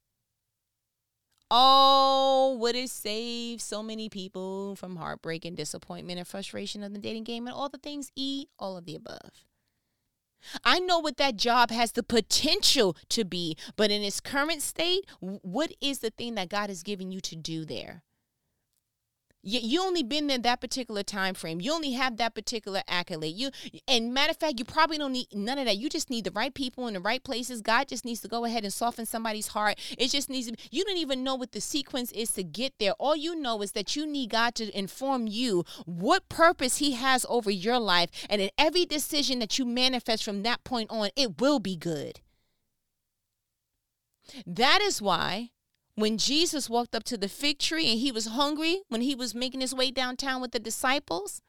Oh, 1.50 2.56
would 2.60 2.76
it 2.76 2.90
save 2.90 3.60
so 3.60 3.82
many 3.82 4.08
people 4.08 4.76
from 4.76 4.96
heartbreak 4.96 5.44
and 5.44 5.56
disappointment 5.56 6.18
and 6.18 6.28
frustration 6.28 6.82
of 6.84 6.92
the 6.92 7.00
dating 7.00 7.24
game 7.24 7.46
and 7.46 7.54
all 7.54 7.68
the 7.68 7.78
things 7.78 8.12
E, 8.14 8.46
all 8.58 8.76
of 8.76 8.84
the 8.84 8.94
above? 8.94 9.44
I 10.64 10.78
know 10.78 10.98
what 10.98 11.16
that 11.18 11.36
job 11.36 11.70
has 11.70 11.92
the 11.92 12.02
potential 12.02 12.96
to 13.10 13.24
be, 13.24 13.56
but 13.76 13.90
in 13.90 14.02
its 14.02 14.20
current 14.20 14.62
state, 14.62 15.04
what 15.20 15.72
is 15.80 15.98
the 15.98 16.10
thing 16.10 16.34
that 16.36 16.48
God 16.48 16.70
has 16.70 16.82
given 16.82 17.10
you 17.10 17.20
to 17.20 17.36
do 17.36 17.64
there? 17.64 18.04
You, 19.42 19.60
you 19.62 19.82
only 19.82 20.02
been 20.02 20.26
there 20.26 20.38
that 20.38 20.60
particular 20.60 21.02
time 21.02 21.34
frame. 21.34 21.60
You 21.60 21.72
only 21.72 21.92
have 21.92 22.18
that 22.18 22.34
particular 22.34 22.82
accolade. 22.86 23.34
You 23.34 23.50
and 23.88 24.12
matter 24.12 24.30
of 24.30 24.36
fact, 24.36 24.58
you 24.58 24.64
probably 24.64 24.98
don't 24.98 25.12
need 25.12 25.28
none 25.32 25.58
of 25.58 25.64
that. 25.64 25.78
You 25.78 25.88
just 25.88 26.10
need 26.10 26.24
the 26.24 26.30
right 26.30 26.52
people 26.52 26.86
in 26.86 26.94
the 26.94 27.00
right 27.00 27.22
places. 27.22 27.62
God 27.62 27.88
just 27.88 28.04
needs 28.04 28.20
to 28.20 28.28
go 28.28 28.44
ahead 28.44 28.64
and 28.64 28.72
soften 28.72 29.06
somebody's 29.06 29.48
heart. 29.48 29.78
It 29.96 30.08
just 30.08 30.28
needs 30.28 30.50
to, 30.50 30.56
you 30.70 30.84
don't 30.84 30.98
even 30.98 31.24
know 31.24 31.34
what 31.34 31.52
the 31.52 31.60
sequence 31.60 32.12
is 32.12 32.32
to 32.32 32.42
get 32.42 32.74
there. 32.78 32.92
All 32.92 33.16
you 33.16 33.34
know 33.34 33.62
is 33.62 33.72
that 33.72 33.96
you 33.96 34.06
need 34.06 34.30
God 34.30 34.54
to 34.56 34.78
inform 34.78 35.26
you 35.26 35.64
what 35.86 36.28
purpose 36.28 36.76
He 36.78 36.92
has 36.92 37.24
over 37.28 37.50
your 37.50 37.78
life. 37.78 38.10
And 38.28 38.42
in 38.42 38.50
every 38.58 38.84
decision 38.84 39.38
that 39.38 39.58
you 39.58 39.64
manifest 39.64 40.22
from 40.22 40.42
that 40.42 40.64
point 40.64 40.90
on, 40.90 41.10
it 41.16 41.40
will 41.40 41.60
be 41.60 41.76
good. 41.76 42.20
That 44.46 44.80
is 44.80 45.00
why 45.00 45.50
when 46.00 46.18
Jesus 46.18 46.70
walked 46.70 46.94
up 46.94 47.04
to 47.04 47.16
the 47.16 47.28
fig 47.28 47.58
tree 47.58 47.90
and 47.90 48.00
he 48.00 48.12
was 48.12 48.26
hungry 48.26 48.82
when 48.88 49.00
he 49.00 49.14
was 49.14 49.34
making 49.34 49.60
his 49.60 49.74
way 49.74 49.90
downtown 49.90 50.40
with 50.40 50.52
the 50.52 50.58
disciples, 50.58 51.42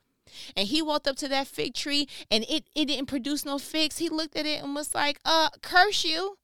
and 0.55 0.67
he 0.67 0.81
walked 0.81 1.07
up 1.07 1.15
to 1.17 1.27
that 1.27 1.47
fig 1.47 1.73
tree 1.73 2.07
and 2.29 2.45
it, 2.49 2.65
it 2.75 2.85
didn't 2.85 3.07
produce 3.07 3.45
no 3.45 3.57
figs, 3.57 3.97
he 3.97 4.09
looked 4.09 4.35
at 4.37 4.45
it 4.45 4.63
and 4.63 4.75
was 4.75 4.95
like, 4.95 5.19
uh, 5.25 5.49
curse 5.61 6.03
you. 6.03 6.37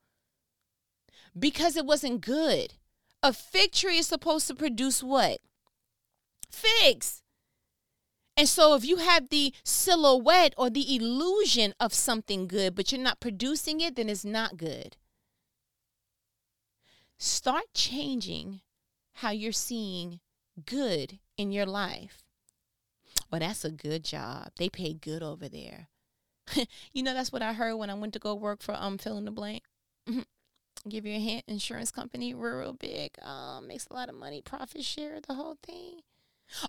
Because 1.38 1.78
it 1.78 1.86
wasn't 1.86 2.22
good. 2.22 2.74
A 3.22 3.32
fig 3.32 3.72
tree 3.72 3.98
is 3.98 4.08
supposed 4.08 4.48
to 4.48 4.56
produce 4.56 5.04
what? 5.04 5.40
Figs. 6.50 7.22
And 8.36 8.48
so, 8.48 8.76
if 8.76 8.86
you 8.86 8.98
have 8.98 9.30
the 9.30 9.52
silhouette 9.64 10.54
or 10.58 10.70
the 10.70 10.96
illusion 10.96 11.74
of 11.80 11.92
something 11.94 12.48
good, 12.48 12.76
but 12.76 12.92
you're 12.92 13.02
not 13.02 13.20
producing 13.20 13.82
it, 13.82 13.96
then 13.96 14.10
it's 14.10 14.24
not 14.24 14.58
good. 14.58 14.96
Start 17.18 17.74
changing 17.74 18.62
how 19.14 19.32
you're 19.32 19.52
seeing 19.52 20.20
good 20.66 21.20
in 21.38 21.52
your 21.52 21.66
life. 21.66 22.24
Well, 23.32 23.40
that's 23.40 23.66
a 23.66 23.72
good 23.72 24.04
job. 24.04 24.52
They 24.58 24.70
pay 24.70 24.94
good 24.94 25.24
over 25.24 25.50
there. 25.50 25.90
you 26.94 27.04
know, 27.04 27.14
that's 27.14 27.32
what 27.32 27.42
I 27.42 27.54
heard 27.54 27.76
when 27.76 27.90
I 27.90 27.94
went 27.96 28.14
to 28.14 28.20
go 28.20 28.34
work 28.36 28.62
for 28.62 28.76
um 28.76 28.98
fill 28.98 29.18
in 29.18 29.26
the 29.26 29.32
blank. 29.32 29.64
Give 30.88 31.06
you 31.06 31.16
a 31.16 31.20
hint, 31.20 31.44
insurance 31.48 31.92
company, 31.92 32.34
real 32.34 32.74
big, 32.74 33.12
um, 33.22 33.68
makes 33.68 33.88
a 33.88 33.94
lot 33.94 34.10
of 34.10 34.16
money, 34.16 34.42
profit 34.42 34.84
share, 34.86 35.20
the 35.20 35.34
whole 35.34 35.58
thing. 35.62 36.02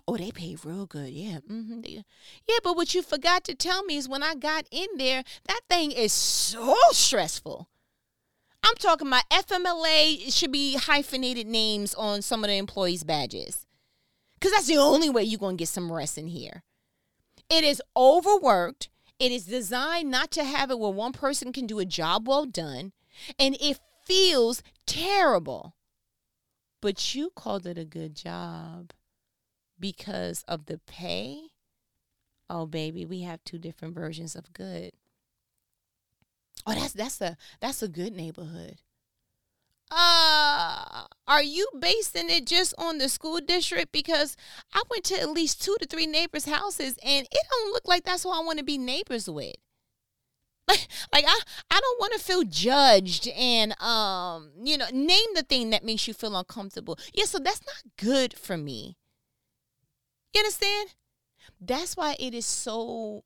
Oh, 0.07 0.17
they 0.17 0.31
pay 0.31 0.57
real 0.61 0.85
good, 0.85 1.09
yeah. 1.09 1.39
Mm-hmm, 1.49 1.81
yeah, 1.85 2.57
but 2.63 2.75
what 2.75 2.93
you 2.93 3.01
forgot 3.01 3.45
to 3.45 3.55
tell 3.55 3.83
me 3.83 3.95
is 3.95 4.09
when 4.09 4.23
I 4.23 4.35
got 4.35 4.65
in 4.71 4.87
there, 4.97 5.23
that 5.47 5.61
thing 5.69 5.91
is 5.91 6.11
so 6.11 6.75
stressful. 6.91 7.69
I'm 8.63 8.75
talking 8.75 9.07
about 9.07 9.29
FMLA 9.29 10.33
should 10.35 10.51
be 10.51 10.75
hyphenated 10.75 11.47
names 11.47 11.93
on 11.93 12.21
some 12.21 12.43
of 12.43 12.49
the 12.49 12.55
employees' 12.55 13.03
badges. 13.03 13.65
Because 14.35 14.51
that's 14.51 14.67
the 14.67 14.77
only 14.77 15.09
way 15.09 15.23
you're 15.23 15.39
going 15.39 15.57
to 15.57 15.61
get 15.61 15.67
some 15.67 15.91
rest 15.91 16.17
in 16.17 16.27
here. 16.27 16.63
It 17.49 17.63
is 17.63 17.81
overworked. 17.97 18.89
It 19.19 19.31
is 19.31 19.45
designed 19.45 20.09
not 20.09 20.31
to 20.31 20.43
have 20.43 20.71
it 20.71 20.79
where 20.79 20.91
one 20.91 21.11
person 21.11 21.51
can 21.51 21.67
do 21.67 21.79
a 21.79 21.85
job 21.85 22.27
well 22.27 22.45
done. 22.45 22.93
And 23.37 23.57
it 23.59 23.79
feels 24.05 24.63
terrible. 24.85 25.75
But 26.81 27.13
you 27.13 27.31
called 27.35 27.65
it 27.65 27.77
a 27.77 27.83
good 27.83 28.15
job 28.15 28.93
because 29.79 30.43
of 30.47 30.67
the 30.67 30.79
pay. 30.85 31.49
Oh, 32.49 32.65
baby, 32.65 33.05
we 33.05 33.21
have 33.21 33.43
two 33.43 33.57
different 33.57 33.93
versions 33.93 34.35
of 34.35 34.53
good. 34.53 34.91
Oh, 36.65 36.73
that's 36.73 36.93
that's 36.93 37.19
a 37.21 37.37
that's 37.59 37.81
a 37.83 37.87
good 37.89 38.13
neighborhood. 38.15 38.79
Uh, 39.91 41.05
are 41.27 41.41
you 41.43 41.67
basing 41.79 42.29
it 42.29 42.45
just 42.45 42.73
on 42.77 42.99
the 42.99 43.09
school 43.09 43.39
district? 43.39 43.91
Because 43.91 44.35
I 44.73 44.83
went 44.89 45.03
to 45.05 45.19
at 45.19 45.29
least 45.31 45.63
two 45.63 45.75
to 45.79 45.87
three 45.87 46.05
neighbors' 46.05 46.45
houses, 46.45 46.97
and 47.03 47.25
it 47.31 47.47
don't 47.51 47.73
look 47.73 47.87
like 47.87 48.03
that's 48.03 48.23
who 48.23 48.29
I 48.29 48.39
want 48.41 48.59
to 48.59 48.63
be 48.65 48.77
neighbors 48.77 49.29
with. 49.29 49.55
Like, 50.67 50.87
like 51.11 51.25
I, 51.27 51.39
I 51.71 51.79
don't 51.79 51.99
want 51.99 52.13
to 52.13 52.19
feel 52.19 52.43
judged 52.43 53.27
and 53.29 53.79
um, 53.81 54.51
you 54.63 54.77
know, 54.77 54.85
name 54.93 55.33
the 55.33 55.41
thing 55.41 55.71
that 55.71 55.83
makes 55.83 56.07
you 56.07 56.13
feel 56.13 56.35
uncomfortable. 56.35 56.97
Yeah, 57.11 57.25
so 57.25 57.39
that's 57.39 57.61
not 57.65 57.93
good 57.97 58.37
for 58.37 58.55
me. 58.55 58.95
You 60.33 60.39
understand? 60.41 60.95
That's 61.61 61.97
why 61.97 62.15
it 62.19 62.33
is 62.35 62.45
so 62.45 63.23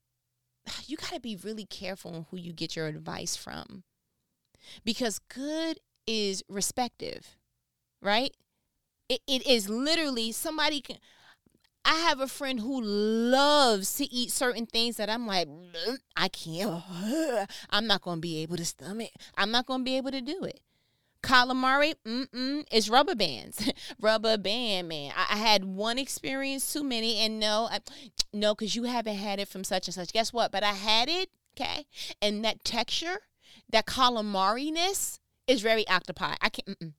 you 0.87 0.97
got 0.97 1.13
to 1.13 1.19
be 1.19 1.35
really 1.35 1.65
careful 1.65 2.15
on 2.15 2.25
who 2.31 2.37
you 2.37 2.53
get 2.53 2.75
your 2.75 2.87
advice 2.87 3.35
from 3.35 3.83
because 4.83 5.19
good 5.19 5.79
is 6.07 6.43
respective, 6.47 7.37
right? 8.01 8.35
It, 9.09 9.21
it 9.27 9.45
is 9.47 9.69
literally 9.69 10.31
somebody 10.31 10.81
can. 10.81 10.97
I 11.85 11.95
have 11.95 12.21
a 12.21 12.27
friend 12.27 12.61
who 12.61 12.81
loves 12.81 13.93
to 13.95 14.05
eat 14.05 14.31
certain 14.31 14.65
things 14.65 14.95
that 14.95 15.09
I'm 15.09 15.27
like, 15.27 15.49
I 16.15 16.29
can't. 16.29 16.81
I'm 17.69 17.87
not 17.87 18.01
going 18.01 18.17
to 18.17 18.21
be 18.21 18.41
able 18.41 18.55
to 18.55 18.63
stomach. 18.63 19.11
I'm 19.35 19.51
not 19.51 19.65
going 19.65 19.81
to 19.81 19.83
be 19.83 19.97
able 19.97 20.11
to 20.11 20.21
do 20.21 20.45
it. 20.45 20.61
Calamari, 21.23 21.95
mm-mm, 22.05 22.65
it's 22.69 22.89
rubber 22.89 23.15
bands. 23.15 23.71
rubber 24.01 24.37
band, 24.37 24.89
man. 24.89 25.13
I, 25.15 25.35
I, 25.35 25.37
had 25.37 25.63
one 25.63 25.97
experience 25.97 26.71
too 26.71 26.83
many, 26.83 27.17
and 27.19 27.39
no, 27.39 27.69
I, 27.71 27.79
no, 28.33 28.53
because 28.53 28.75
you 28.75 28.83
haven't 28.83 29.15
had 29.15 29.39
it 29.39 29.47
from 29.47 29.63
such 29.63 29.87
and 29.87 29.95
such. 29.95 30.11
Guess 30.11 30.33
what? 30.33 30.51
But 30.51 30.63
I 30.63 30.73
had 30.73 31.07
it, 31.09 31.29
okay? 31.57 31.85
And 32.21 32.43
that 32.43 32.63
texture, 32.65 33.19
that 33.69 33.85
calamari-ness 33.85 35.19
is 35.47 35.61
very 35.61 35.87
octopi. 35.87 36.35
I 36.41 36.49
can't, 36.49 36.67
mm-mm, 36.67 36.93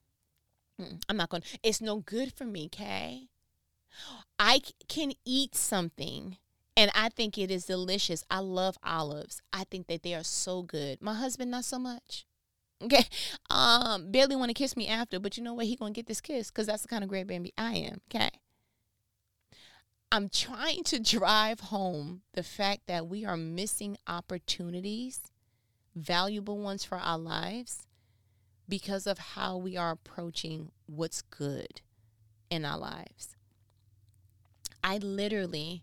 mm-mm, 0.81 1.03
I'm 1.09 1.17
not 1.19 1.29
going 1.29 1.43
to, 1.43 1.59
it's 1.63 1.83
no 1.83 1.99
good 1.99 2.33
for 2.33 2.45
me, 2.45 2.67
okay? 2.67 3.29
I 4.39 4.63
can 4.89 5.13
eat 5.25 5.55
something 5.55 6.39
and 6.77 6.91
I 6.95 7.09
think 7.09 7.39
it 7.39 7.51
is 7.51 7.67
delicious. 7.67 8.25
I 8.31 8.41
love 8.41 8.79
olives. 8.83 9.41
I 9.53 9.65
think 9.65 9.87
that 9.87 10.03
they 10.03 10.15
are 10.15 10.25
so 10.25 10.63
good. 10.63 11.01
My 11.01 11.15
husband, 11.15 11.51
not 11.51 11.65
so 11.65 11.79
much. 11.79 12.27
Okay. 12.83 13.05
Um, 13.51 14.11
barely 14.11 14.37
want 14.37 14.51
to 14.51 14.55
kiss 14.55 14.77
me 14.77 14.89
after, 14.89 15.19
but 15.19 15.37
you 15.37 15.43
know 15.43 15.55
what? 15.55 15.67
He 15.67 15.77
gonna 15.77 15.93
get 15.93 16.07
this 16.07 16.21
kiss 16.21 16.51
because 16.51 16.67
that's 16.67 16.83
the 16.83 16.89
kind 16.89 17.03
of 17.03 17.09
great 17.09 17.27
baby 17.27 17.53
I 17.57 17.75
am. 17.75 18.01
Okay. 18.11 18.31
I'm 20.13 20.29
trying 20.29 20.85
to 20.85 21.01
drive 21.01 21.61
home 21.61 22.23
the 22.35 22.43
fact 22.43 22.83
that 22.87 23.09
we 23.09 23.25
are 23.25 23.37
missing 23.37 23.97
opportunities, 24.07 25.23
valuable 25.97 26.59
ones 26.59 26.85
for 26.85 26.99
our 26.99 27.19
lives, 27.19 27.87
because 28.69 29.07
of 29.07 29.19
how 29.19 29.57
we 29.57 29.77
are 29.77 29.91
approaching 29.91 30.71
what's 30.87 31.23
good 31.23 31.81
in 32.49 32.65
our 32.65 32.79
lives. 32.79 33.37
I 34.83 34.99
literally 34.99 35.83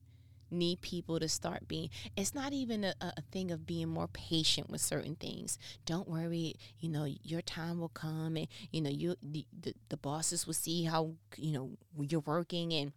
need 0.51 0.81
people 0.81 1.19
to 1.19 1.29
start 1.29 1.67
being 1.67 1.89
it's 2.17 2.35
not 2.35 2.53
even 2.53 2.83
a, 2.83 2.93
a 3.01 3.21
thing 3.31 3.51
of 3.51 3.65
being 3.65 3.87
more 3.87 4.07
patient 4.07 4.69
with 4.69 4.81
certain 4.81 5.15
things. 5.15 5.57
Don't 5.85 6.07
worry 6.07 6.55
you 6.79 6.89
know 6.89 7.05
your 7.23 7.41
time 7.41 7.79
will 7.79 7.89
come 7.89 8.35
and 8.35 8.47
you 8.71 8.81
know 8.81 8.89
you 8.89 9.15
the, 9.21 9.45
the, 9.59 9.73
the 9.89 9.97
bosses 9.97 10.45
will 10.45 10.53
see 10.53 10.83
how 10.83 11.13
you 11.37 11.51
know 11.51 11.71
you're 11.97 12.21
working 12.21 12.73
and 12.73 12.91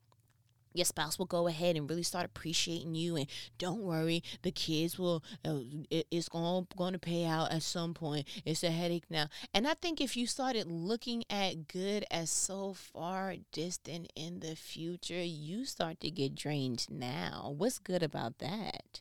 your 0.75 0.85
spouse 0.85 1.19
will 1.19 1.27
go 1.27 1.47
ahead 1.47 1.77
and 1.77 1.89
really 1.89 2.03
start 2.03 2.27
appreciating 2.27 2.95
you 2.95 3.17
and 3.17 3.27
don't 3.59 3.81
worry 3.81 4.23
the 4.43 4.51
kids 4.51 4.99
will 4.99 5.23
uh, 5.47 5.61
it, 5.91 6.07
it's 6.11 6.29
going 6.29 6.67
going 6.77 6.93
to 6.93 6.99
pay 6.99 7.25
out 7.25 7.51
at 7.53 7.63
some 7.63 7.95
point 7.95 8.27
it's 8.45 8.63
a 8.63 8.71
headache 8.71 9.05
now 9.09 9.27
and 9.55 9.67
i 9.67 9.75
think 9.75 10.01
if 10.01 10.17
you 10.17 10.27
started 10.27 10.67
looking 10.67 11.25
at 11.31 11.69
good 11.69 12.05
as 12.11 12.31
so 12.31 12.75
far 12.75 13.37
distant 13.53 14.13
in 14.15 14.41
the 14.41 14.57
future 14.57 15.23
you 15.23 15.65
start 15.65 16.01
to 16.01 16.11
get 16.11 16.35
drained 16.35 16.87
now 16.91 17.55
what's 17.57 17.79
good 17.79 18.03
about 18.03 18.39
that 18.39 19.01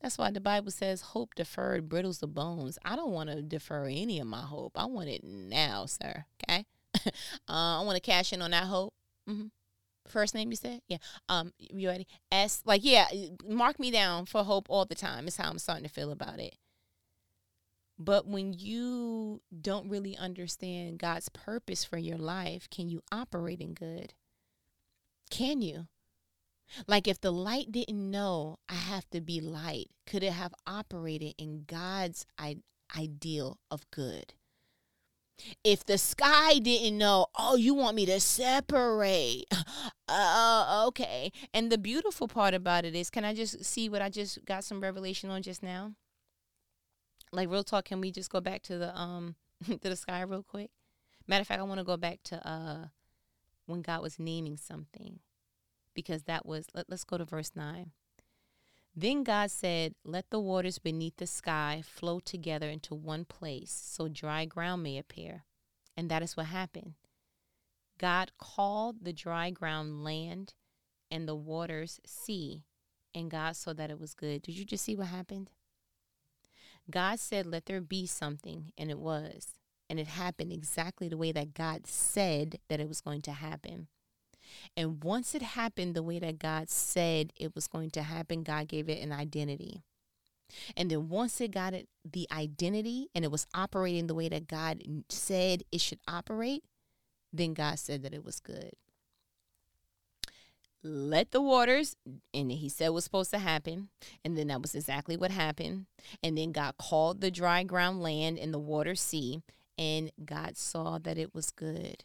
that's 0.00 0.18
why 0.18 0.32
the 0.32 0.40
Bible 0.40 0.72
says 0.72 1.00
hope 1.00 1.36
deferred 1.36 1.88
brittles 1.88 2.18
the 2.18 2.26
bones. 2.26 2.76
I 2.84 2.96
don't 2.96 3.12
want 3.12 3.30
to 3.30 3.40
defer 3.40 3.84
any 3.84 4.18
of 4.18 4.26
my 4.26 4.40
hope. 4.40 4.72
I 4.74 4.84
want 4.86 5.08
it 5.08 5.22
now, 5.22 5.86
sir. 5.86 6.24
Okay. 6.42 6.66
uh, 7.06 7.10
I 7.46 7.82
want 7.84 7.94
to 7.94 8.00
cash 8.00 8.32
in 8.32 8.42
on 8.42 8.50
that 8.50 8.64
hope. 8.64 8.94
Mm-hmm. 9.30 9.46
First 10.12 10.34
name 10.34 10.50
you 10.50 10.56
said? 10.56 10.82
Yeah. 10.88 10.98
Um, 11.28 11.52
you 11.58 11.88
ready? 11.88 12.06
S 12.30 12.62
like 12.66 12.84
yeah, 12.84 13.06
mark 13.48 13.80
me 13.80 13.90
down 13.90 14.26
for 14.26 14.44
hope 14.44 14.66
all 14.68 14.84
the 14.84 14.94
time. 14.94 15.26
Is 15.26 15.38
how 15.38 15.48
I'm 15.48 15.58
starting 15.58 15.84
to 15.84 15.90
feel 15.90 16.12
about 16.12 16.38
it. 16.38 16.56
But 17.98 18.26
when 18.26 18.52
you 18.52 19.40
don't 19.58 19.88
really 19.88 20.16
understand 20.16 20.98
God's 20.98 21.28
purpose 21.28 21.84
for 21.84 21.98
your 21.98 22.18
life, 22.18 22.68
can 22.70 22.88
you 22.88 23.02
operate 23.10 23.60
in 23.60 23.74
good? 23.74 24.12
Can 25.30 25.62
you? 25.62 25.86
Like 26.86 27.06
if 27.08 27.20
the 27.20 27.32
light 27.32 27.70
didn't 27.70 28.10
know 28.10 28.58
I 28.68 28.74
have 28.74 29.08
to 29.10 29.20
be 29.20 29.40
light, 29.40 29.88
could 30.06 30.22
it 30.22 30.32
have 30.32 30.54
operated 30.66 31.34
in 31.38 31.64
God's 31.66 32.26
i 32.38 32.58
ideal 32.96 33.58
of 33.70 33.90
good? 33.90 34.34
If 35.64 35.84
the 35.84 35.98
sky 35.98 36.58
didn't 36.58 36.98
know, 36.98 37.26
oh, 37.38 37.56
you 37.56 37.74
want 37.74 37.96
me 37.96 38.06
to 38.06 38.20
separate. 38.20 39.46
Uh, 40.14 40.84
okay. 40.88 41.32
And 41.54 41.72
the 41.72 41.78
beautiful 41.78 42.28
part 42.28 42.52
about 42.52 42.84
it 42.84 42.94
is, 42.94 43.08
can 43.08 43.24
I 43.24 43.32
just 43.32 43.64
see 43.64 43.88
what 43.88 44.02
I 44.02 44.10
just 44.10 44.44
got 44.44 44.62
some 44.62 44.82
revelation 44.82 45.30
on 45.30 45.40
just 45.40 45.62
now? 45.62 45.92
Like 47.32 47.48
real 47.48 47.64
talk, 47.64 47.86
can 47.86 47.98
we 47.98 48.10
just 48.10 48.28
go 48.28 48.38
back 48.38 48.60
to 48.64 48.76
the 48.76 48.94
um 48.94 49.36
to 49.66 49.78
the 49.78 49.96
sky 49.96 50.20
real 50.20 50.42
quick? 50.42 50.70
Matter 51.26 51.40
of 51.40 51.46
fact, 51.46 51.60
I 51.60 51.62
want 51.62 51.78
to 51.78 51.84
go 51.84 51.96
back 51.96 52.18
to 52.24 52.46
uh 52.46 52.86
when 53.64 53.80
God 53.80 54.02
was 54.02 54.18
naming 54.18 54.58
something. 54.58 55.20
Because 55.94 56.24
that 56.24 56.44
was 56.44 56.66
let, 56.74 56.90
let's 56.90 57.04
go 57.04 57.16
to 57.16 57.24
verse 57.24 57.52
nine. 57.54 57.92
Then 58.94 59.24
God 59.24 59.50
said, 59.50 59.94
Let 60.04 60.30
the 60.30 60.40
waters 60.40 60.78
beneath 60.78 61.16
the 61.16 61.26
sky 61.26 61.82
flow 61.84 62.20
together 62.20 62.68
into 62.68 62.94
one 62.94 63.24
place, 63.24 63.70
so 63.70 64.08
dry 64.08 64.44
ground 64.44 64.82
may 64.82 64.98
appear. 64.98 65.44
And 65.96 66.10
that 66.10 66.22
is 66.22 66.36
what 66.36 66.46
happened. 66.46 66.94
God 67.98 68.32
called 68.38 68.96
the 69.02 69.12
dry 69.12 69.50
ground 69.50 70.04
land 70.04 70.54
and 71.10 71.28
the 71.28 71.34
waters 71.34 72.00
sea, 72.06 72.64
and 73.14 73.30
God 73.30 73.56
saw 73.56 73.72
that 73.72 73.90
it 73.90 74.00
was 74.00 74.14
good. 74.14 74.42
Did 74.42 74.58
you 74.58 74.64
just 74.64 74.84
see 74.84 74.96
what 74.96 75.08
happened? 75.08 75.50
God 76.90 77.18
said, 77.18 77.46
Let 77.46 77.66
there 77.66 77.80
be 77.80 78.06
something, 78.06 78.72
and 78.76 78.90
it 78.90 78.98
was. 78.98 79.54
And 79.88 80.00
it 80.00 80.06
happened 80.06 80.52
exactly 80.52 81.08
the 81.08 81.18
way 81.18 81.32
that 81.32 81.54
God 81.54 81.86
said 81.86 82.58
that 82.68 82.80
it 82.80 82.88
was 82.88 83.00
going 83.00 83.22
to 83.22 83.32
happen. 83.32 83.88
And 84.76 85.02
once 85.02 85.34
it 85.34 85.42
happened 85.42 85.94
the 85.94 86.02
way 86.02 86.18
that 86.18 86.38
God 86.38 86.68
said 86.68 87.32
it 87.36 87.54
was 87.54 87.68
going 87.68 87.90
to 87.90 88.02
happen, 88.02 88.42
God 88.42 88.68
gave 88.68 88.88
it 88.88 89.02
an 89.02 89.12
identity. 89.12 89.82
And 90.76 90.90
then 90.90 91.08
once 91.08 91.40
it 91.40 91.50
got 91.50 91.74
it 91.74 91.88
the 92.04 92.28
identity 92.30 93.08
and 93.14 93.24
it 93.24 93.30
was 93.30 93.46
operating 93.54 94.06
the 94.06 94.14
way 94.14 94.28
that 94.28 94.46
God 94.46 94.82
said 95.08 95.62
it 95.72 95.80
should 95.80 96.00
operate, 96.06 96.64
then 97.32 97.54
God 97.54 97.78
said 97.78 98.02
that 98.02 98.14
it 98.14 98.24
was 98.24 98.40
good. 98.40 98.72
Let 100.84 101.30
the 101.30 101.40
waters, 101.40 101.94
and 102.34 102.50
he 102.50 102.68
said 102.68 102.88
was 102.88 103.04
supposed 103.04 103.30
to 103.30 103.38
happen. 103.38 103.88
And 104.24 104.36
then 104.36 104.48
that 104.48 104.60
was 104.60 104.74
exactly 104.74 105.16
what 105.16 105.30
happened. 105.30 105.86
And 106.24 106.36
then 106.36 106.50
God 106.50 106.74
called 106.76 107.20
the 107.20 107.30
dry 107.30 107.62
ground 107.62 108.02
land 108.02 108.38
and 108.38 108.52
the 108.52 108.58
water 108.58 108.96
sea, 108.96 109.42
and 109.78 110.10
God 110.24 110.56
saw 110.56 110.98
that 110.98 111.18
it 111.18 111.34
was 111.34 111.50
good. 111.50 112.04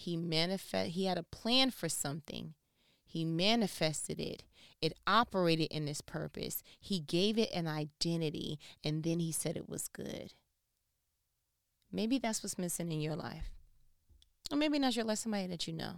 He 0.00 0.16
manifest 0.16 0.92
he 0.92 1.04
had 1.04 1.18
a 1.18 1.22
plan 1.22 1.70
for 1.70 1.90
something. 1.90 2.54
He 3.04 3.22
manifested 3.22 4.18
it. 4.18 4.44
It 4.80 4.94
operated 5.06 5.68
in 5.70 5.84
this 5.84 6.00
purpose. 6.00 6.62
He 6.80 7.00
gave 7.00 7.36
it 7.36 7.50
an 7.52 7.68
identity 7.68 8.58
and 8.82 9.02
then 9.02 9.20
he 9.20 9.30
said 9.30 9.58
it 9.58 9.68
was 9.68 9.88
good. 9.88 10.32
Maybe 11.92 12.18
that's 12.18 12.42
what's 12.42 12.56
missing 12.56 12.90
in 12.90 13.02
your 13.02 13.14
life. 13.14 13.50
Or 14.50 14.56
maybe 14.56 14.78
not 14.78 14.96
your 14.96 15.04
life, 15.04 15.18
somebody 15.18 15.48
that 15.48 15.66
you 15.68 15.74
know. 15.74 15.96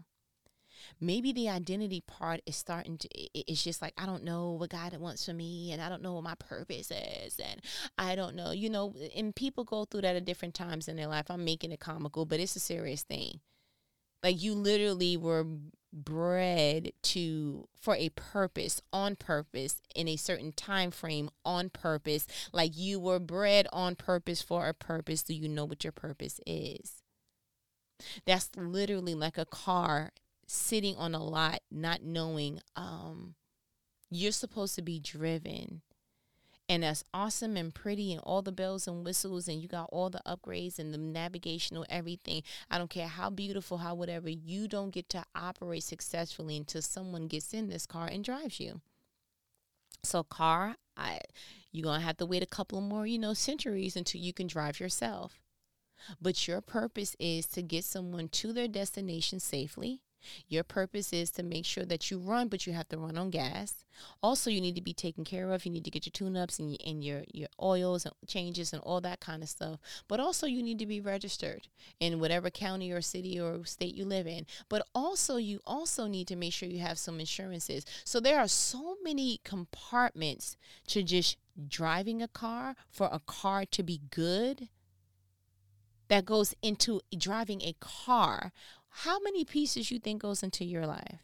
Maybe 1.00 1.32
the 1.32 1.48
identity 1.48 2.00
part 2.04 2.40
is 2.44 2.56
starting 2.56 2.98
to, 2.98 3.08
it's 3.14 3.62
just 3.62 3.80
like, 3.80 3.94
I 3.96 4.04
don't 4.04 4.24
know 4.24 4.50
what 4.50 4.70
God 4.70 4.96
wants 4.96 5.24
for 5.24 5.32
me, 5.32 5.70
and 5.70 5.80
I 5.80 5.88
don't 5.88 6.02
know 6.02 6.14
what 6.14 6.24
my 6.24 6.34
purpose 6.34 6.90
is, 6.90 7.38
and 7.38 7.60
I 7.96 8.16
don't 8.16 8.34
know, 8.34 8.50
you 8.50 8.68
know, 8.68 8.96
and 9.14 9.32
people 9.32 9.62
go 9.62 9.84
through 9.84 10.00
that 10.00 10.16
at 10.16 10.24
different 10.24 10.54
times 10.54 10.88
in 10.88 10.96
their 10.96 11.06
life. 11.06 11.26
I'm 11.30 11.44
making 11.44 11.70
it 11.70 11.78
comical, 11.78 12.26
but 12.26 12.40
it's 12.40 12.56
a 12.56 12.60
serious 12.60 13.04
thing. 13.04 13.38
Like 14.22 14.42
you 14.42 14.54
literally 14.54 15.16
were 15.16 15.44
bred 15.92 16.92
to 17.02 17.68
for 17.78 17.94
a 17.96 18.08
purpose 18.10 18.80
on 18.92 19.14
purpose 19.14 19.82
in 19.94 20.08
a 20.08 20.16
certain 20.16 20.52
time 20.52 20.90
frame 20.90 21.28
on 21.44 21.68
purpose. 21.68 22.26
Like 22.52 22.76
you 22.76 22.98
were 22.98 23.18
bred 23.18 23.66
on 23.72 23.96
purpose 23.96 24.40
for 24.40 24.68
a 24.68 24.74
purpose 24.74 25.22
do 25.22 25.34
you 25.34 25.48
know 25.48 25.64
what 25.64 25.84
your 25.84 25.92
purpose 25.92 26.40
is. 26.46 27.02
That's 28.24 28.50
literally 28.56 29.14
like 29.14 29.38
a 29.38 29.44
car 29.44 30.12
sitting 30.46 30.96
on 30.96 31.14
a 31.14 31.22
lot 31.22 31.60
not 31.70 32.02
knowing 32.02 32.60
um 32.76 33.34
you're 34.10 34.32
supposed 34.32 34.74
to 34.74 34.82
be 34.82 34.98
driven 34.98 35.80
and 36.72 36.82
that's 36.82 37.04
awesome 37.12 37.54
and 37.58 37.74
pretty 37.74 38.14
and 38.14 38.22
all 38.24 38.40
the 38.40 38.50
bells 38.50 38.88
and 38.88 39.04
whistles 39.04 39.46
and 39.46 39.60
you 39.60 39.68
got 39.68 39.90
all 39.92 40.08
the 40.08 40.22
upgrades 40.26 40.78
and 40.78 40.94
the 40.94 40.96
navigational 40.96 41.84
everything. 41.90 42.42
I 42.70 42.78
don't 42.78 42.88
care 42.88 43.08
how 43.08 43.28
beautiful 43.28 43.76
how 43.76 43.94
whatever 43.94 44.30
you 44.30 44.68
don't 44.68 44.88
get 44.88 45.10
to 45.10 45.22
operate 45.34 45.82
successfully 45.82 46.56
until 46.56 46.80
someone 46.80 47.26
gets 47.26 47.52
in 47.52 47.68
this 47.68 47.84
car 47.84 48.06
and 48.06 48.24
drives 48.24 48.58
you. 48.58 48.80
So 50.02 50.22
car 50.22 50.76
i 50.96 51.20
you're 51.72 51.84
gonna 51.84 52.00
have 52.00 52.16
to 52.18 52.26
wait 52.26 52.42
a 52.42 52.46
couple 52.46 52.80
more 52.80 53.06
you 53.06 53.18
know 53.18 53.34
centuries 53.34 53.94
until 53.94 54.22
you 54.22 54.32
can 54.32 54.46
drive 54.46 54.80
yourself. 54.80 55.42
But 56.22 56.48
your 56.48 56.62
purpose 56.62 57.14
is 57.20 57.44
to 57.48 57.60
get 57.60 57.84
someone 57.84 58.28
to 58.28 58.54
their 58.54 58.66
destination 58.66 59.40
safely 59.40 60.00
Your 60.48 60.64
purpose 60.64 61.12
is 61.12 61.30
to 61.32 61.42
make 61.42 61.64
sure 61.64 61.84
that 61.84 62.10
you 62.10 62.18
run, 62.18 62.48
but 62.48 62.66
you 62.66 62.72
have 62.72 62.88
to 62.90 62.98
run 62.98 63.18
on 63.18 63.30
gas. 63.30 63.84
Also, 64.22 64.50
you 64.50 64.60
need 64.60 64.74
to 64.74 64.80
be 64.80 64.94
taken 64.94 65.24
care 65.24 65.52
of. 65.52 65.64
You 65.64 65.72
need 65.72 65.84
to 65.84 65.90
get 65.90 66.06
your 66.06 66.12
tune-ups 66.12 66.58
and, 66.58 66.76
and 66.84 67.04
your 67.04 67.22
your 67.32 67.48
oils 67.60 68.04
and 68.04 68.14
changes 68.26 68.72
and 68.72 68.82
all 68.82 69.00
that 69.00 69.20
kind 69.20 69.42
of 69.42 69.48
stuff. 69.48 69.80
But 70.08 70.20
also, 70.20 70.46
you 70.46 70.62
need 70.62 70.78
to 70.78 70.86
be 70.86 71.00
registered 71.00 71.68
in 72.00 72.20
whatever 72.20 72.50
county 72.50 72.90
or 72.90 73.00
city 73.00 73.38
or 73.40 73.64
state 73.64 73.94
you 73.94 74.04
live 74.04 74.26
in. 74.26 74.46
But 74.68 74.86
also, 74.94 75.36
you 75.36 75.60
also 75.66 76.06
need 76.06 76.28
to 76.28 76.36
make 76.36 76.52
sure 76.52 76.68
you 76.68 76.80
have 76.80 76.98
some 76.98 77.20
insurances. 77.20 77.84
So 78.04 78.20
there 78.20 78.38
are 78.38 78.48
so 78.48 78.96
many 79.02 79.40
compartments 79.44 80.56
to 80.88 81.02
just 81.02 81.36
driving 81.68 82.22
a 82.22 82.28
car 82.28 82.74
for 82.90 83.08
a 83.12 83.20
car 83.20 83.64
to 83.66 83.82
be 83.82 84.00
good 84.10 84.68
that 86.08 86.24
goes 86.24 86.54
into 86.62 87.00
driving 87.16 87.62
a 87.62 87.74
car 87.80 88.52
how 88.92 89.18
many 89.20 89.44
pieces 89.44 89.90
you 89.90 89.98
think 89.98 90.22
goes 90.22 90.42
into 90.42 90.64
your 90.64 90.86
life 90.86 91.20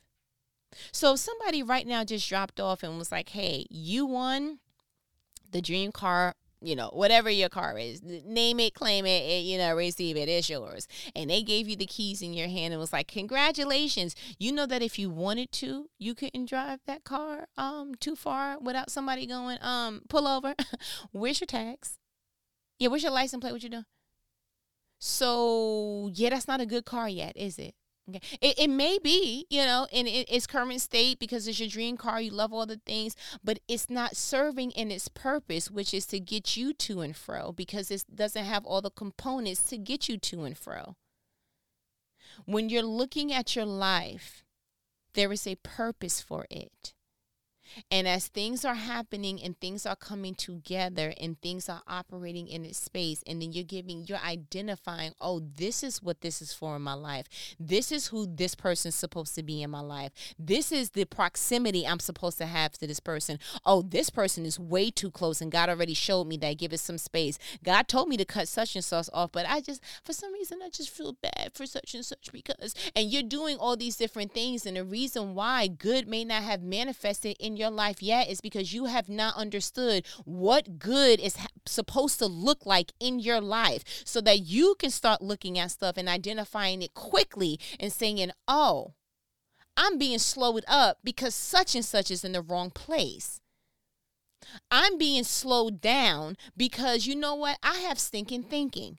so 0.92 1.14
if 1.14 1.18
somebody 1.18 1.62
right 1.62 1.86
now 1.86 2.04
just 2.04 2.28
dropped 2.28 2.60
off 2.60 2.82
and 2.82 2.98
was 2.98 3.12
like 3.12 3.30
hey 3.30 3.66
you 3.70 4.04
won 4.06 4.58
the 5.50 5.62
dream 5.62 5.92
car 5.92 6.34
you 6.60 6.74
know, 6.74 6.90
whatever 6.92 7.30
your 7.30 7.48
car 7.48 7.78
is, 7.78 8.02
name 8.02 8.58
it, 8.58 8.74
claim 8.74 9.06
it, 9.06 9.22
it, 9.22 9.44
you 9.44 9.58
know, 9.58 9.74
receive 9.76 10.16
it, 10.16 10.28
it's 10.28 10.50
yours. 10.50 10.88
And 11.14 11.30
they 11.30 11.42
gave 11.42 11.68
you 11.68 11.76
the 11.76 11.86
keys 11.86 12.20
in 12.20 12.34
your 12.34 12.48
hand 12.48 12.72
and 12.72 12.80
was 12.80 12.92
like, 12.92 13.06
congratulations. 13.06 14.16
You 14.38 14.52
know 14.52 14.66
that 14.66 14.82
if 14.82 14.98
you 14.98 15.10
wanted 15.10 15.52
to, 15.52 15.88
you 15.98 16.14
couldn't 16.14 16.48
drive 16.48 16.80
that 16.86 17.04
car 17.04 17.46
um 17.56 17.94
too 18.00 18.16
far 18.16 18.58
without 18.58 18.90
somebody 18.90 19.26
going, 19.26 19.58
um, 19.60 20.02
pull 20.08 20.26
over. 20.26 20.54
where's 21.12 21.40
your 21.40 21.46
tags? 21.46 21.98
Yeah, 22.78 22.88
where's 22.88 23.02
your 23.02 23.12
license 23.12 23.40
plate? 23.40 23.52
What 23.52 23.62
you 23.62 23.70
doing? 23.70 23.84
So 24.98 26.10
yeah, 26.14 26.30
that's 26.30 26.48
not 26.48 26.60
a 26.60 26.66
good 26.66 26.84
car 26.84 27.08
yet, 27.08 27.36
is 27.36 27.58
it? 27.58 27.74
Okay. 28.08 28.20
It, 28.40 28.58
it 28.58 28.70
may 28.70 28.98
be, 29.02 29.46
you 29.50 29.64
know, 29.64 29.86
in 29.92 30.06
its 30.06 30.46
current 30.46 30.80
state 30.80 31.18
because 31.18 31.46
it's 31.46 31.60
your 31.60 31.68
dream 31.68 31.96
car, 31.96 32.20
you 32.20 32.30
love 32.30 32.52
all 32.52 32.64
the 32.64 32.80
things, 32.86 33.14
but 33.44 33.58
it's 33.68 33.90
not 33.90 34.16
serving 34.16 34.70
in 34.70 34.90
its 34.90 35.08
purpose, 35.08 35.70
which 35.70 35.92
is 35.92 36.06
to 36.06 36.20
get 36.20 36.56
you 36.56 36.72
to 36.72 37.00
and 37.00 37.14
fro 37.14 37.52
because 37.52 37.90
it 37.90 38.04
doesn't 38.14 38.44
have 38.44 38.64
all 38.64 38.80
the 38.80 38.90
components 38.90 39.62
to 39.64 39.76
get 39.76 40.08
you 40.08 40.16
to 40.18 40.44
and 40.44 40.56
fro. 40.56 40.96
When 42.46 42.70
you're 42.70 42.82
looking 42.82 43.32
at 43.32 43.54
your 43.54 43.66
life, 43.66 44.44
there 45.14 45.32
is 45.32 45.46
a 45.46 45.56
purpose 45.56 46.20
for 46.20 46.46
it. 46.50 46.94
And 47.90 48.08
as 48.08 48.28
things 48.28 48.64
are 48.64 48.74
happening 48.74 49.42
and 49.42 49.58
things 49.60 49.86
are 49.86 49.96
coming 49.96 50.34
together 50.34 51.12
and 51.20 51.40
things 51.40 51.68
are 51.68 51.82
operating 51.86 52.48
in 52.48 52.64
its 52.64 52.78
space, 52.78 53.22
and 53.26 53.42
then 53.42 53.52
you're 53.52 53.64
giving, 53.64 54.04
you're 54.06 54.18
identifying, 54.18 55.12
oh, 55.20 55.40
this 55.56 55.82
is 55.82 56.02
what 56.02 56.20
this 56.20 56.40
is 56.40 56.52
for 56.52 56.76
in 56.76 56.82
my 56.82 56.94
life. 56.94 57.26
This 57.58 57.92
is 57.92 58.08
who 58.08 58.26
this 58.26 58.54
person's 58.54 58.94
supposed 58.94 59.34
to 59.34 59.42
be 59.42 59.62
in 59.62 59.70
my 59.70 59.80
life. 59.80 60.12
This 60.38 60.72
is 60.72 60.90
the 60.90 61.04
proximity 61.04 61.86
I'm 61.86 62.00
supposed 62.00 62.38
to 62.38 62.46
have 62.46 62.72
to 62.78 62.86
this 62.86 63.00
person. 63.00 63.38
Oh, 63.64 63.82
this 63.82 64.10
person 64.10 64.46
is 64.46 64.58
way 64.58 64.90
too 64.90 65.10
close, 65.10 65.40
and 65.40 65.52
God 65.52 65.68
already 65.68 65.94
showed 65.94 66.26
me 66.26 66.36
that. 66.38 66.58
Give 66.58 66.72
it 66.72 66.80
some 66.80 66.98
space. 66.98 67.38
God 67.62 67.88
told 67.88 68.08
me 68.08 68.16
to 68.16 68.24
cut 68.24 68.48
such 68.48 68.74
and 68.74 68.84
such 68.84 69.08
off, 69.12 69.32
but 69.32 69.46
I 69.46 69.60
just, 69.60 69.82
for 70.04 70.12
some 70.12 70.32
reason, 70.32 70.60
I 70.62 70.70
just 70.70 70.90
feel 70.90 71.16
bad 71.20 71.50
for 71.54 71.66
such 71.66 71.94
and 71.94 72.04
such 72.04 72.32
because, 72.32 72.74
and 72.96 73.12
you're 73.12 73.22
doing 73.22 73.56
all 73.58 73.76
these 73.76 73.96
different 73.96 74.32
things, 74.32 74.64
and 74.64 74.76
the 74.76 74.84
reason 74.84 75.34
why 75.34 75.66
good 75.66 76.08
may 76.08 76.24
not 76.24 76.42
have 76.42 76.62
manifested 76.62 77.36
in 77.38 77.56
your 77.58 77.70
life 77.70 78.02
yet 78.02 78.28
is 78.28 78.40
because 78.40 78.72
you 78.72 78.86
have 78.86 79.08
not 79.08 79.36
understood 79.36 80.06
what 80.24 80.78
good 80.78 81.20
is 81.20 81.36
ha- 81.36 81.48
supposed 81.66 82.18
to 82.20 82.26
look 82.26 82.64
like 82.64 82.92
in 83.00 83.18
your 83.18 83.40
life 83.40 83.84
so 84.04 84.20
that 84.20 84.40
you 84.40 84.76
can 84.78 84.90
start 84.90 85.20
looking 85.20 85.58
at 85.58 85.70
stuff 85.70 85.96
and 85.96 86.08
identifying 86.08 86.82
it 86.82 86.94
quickly 86.94 87.58
and 87.78 87.92
saying, 87.92 88.30
oh, 88.46 88.94
I'm 89.76 89.98
being 89.98 90.18
slowed 90.18 90.64
up 90.66 90.98
because 91.04 91.34
such 91.34 91.74
and 91.74 91.84
such 91.84 92.10
is 92.10 92.24
in 92.24 92.32
the 92.32 92.42
wrong 92.42 92.70
place. 92.70 93.40
I'm 94.70 94.98
being 94.98 95.24
slowed 95.24 95.80
down 95.80 96.36
because 96.56 97.06
you 97.06 97.14
know 97.14 97.34
what? 97.34 97.58
I 97.62 97.78
have 97.78 97.98
stinking 97.98 98.44
thinking 98.44 98.98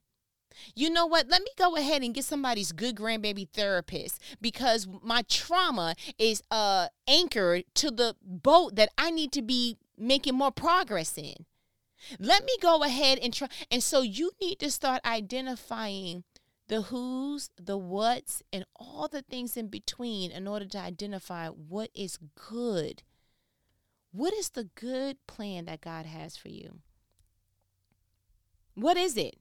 you 0.76 0.90
know 0.90 1.06
what? 1.06 1.28
Let 1.30 1.42
me 1.42 1.50
go 1.58 1.76
ahead 1.76 2.02
and 2.04 2.14
get 2.14 2.26
somebody's 2.26 2.72
good 2.72 2.96
grandbaby 2.96 3.50
therapist 3.50 4.22
because 4.42 4.88
my 5.04 5.24
trauma 5.30 5.96
is 6.18 6.44
uh 6.52 6.88
anchored 7.08 7.66
to 7.76 7.92
the 7.92 8.16
boat 8.22 8.76
that 8.76 8.90
I 8.98 9.12
need 9.12 9.32
to 9.34 9.42
be 9.42 9.78
making 9.98 10.36
more 10.36 10.52
progress 10.52 11.18
in. 11.18 11.46
Let 12.20 12.46
me 12.46 12.56
go 12.62 12.84
ahead 12.84 13.20
and 13.20 13.34
try. 13.34 13.50
And 13.70 13.84
so 13.84 14.02
you 14.02 14.32
need 14.42 14.60
to 14.60 14.72
start 14.72 15.02
identifying 15.06 16.24
the 16.70 16.84
who's, 16.84 17.50
the 17.60 17.78
what's, 17.78 18.42
and 18.54 18.64
all 18.76 19.08
the 19.08 19.24
things 19.24 19.58
in 19.58 19.68
between 19.68 20.32
in 20.32 20.48
order 20.48 20.66
to 20.68 20.78
identify 20.78 21.48
what 21.48 21.90
is 21.94 22.20
good. 22.36 23.04
What 24.12 24.34
is 24.34 24.50
the 24.50 24.70
good 24.76 25.18
plan 25.28 25.66
that 25.66 25.82
God 25.82 26.06
has 26.06 26.38
for 26.38 26.50
you? 26.50 26.80
What 28.76 28.98
is 28.98 29.18
it? 29.18 29.36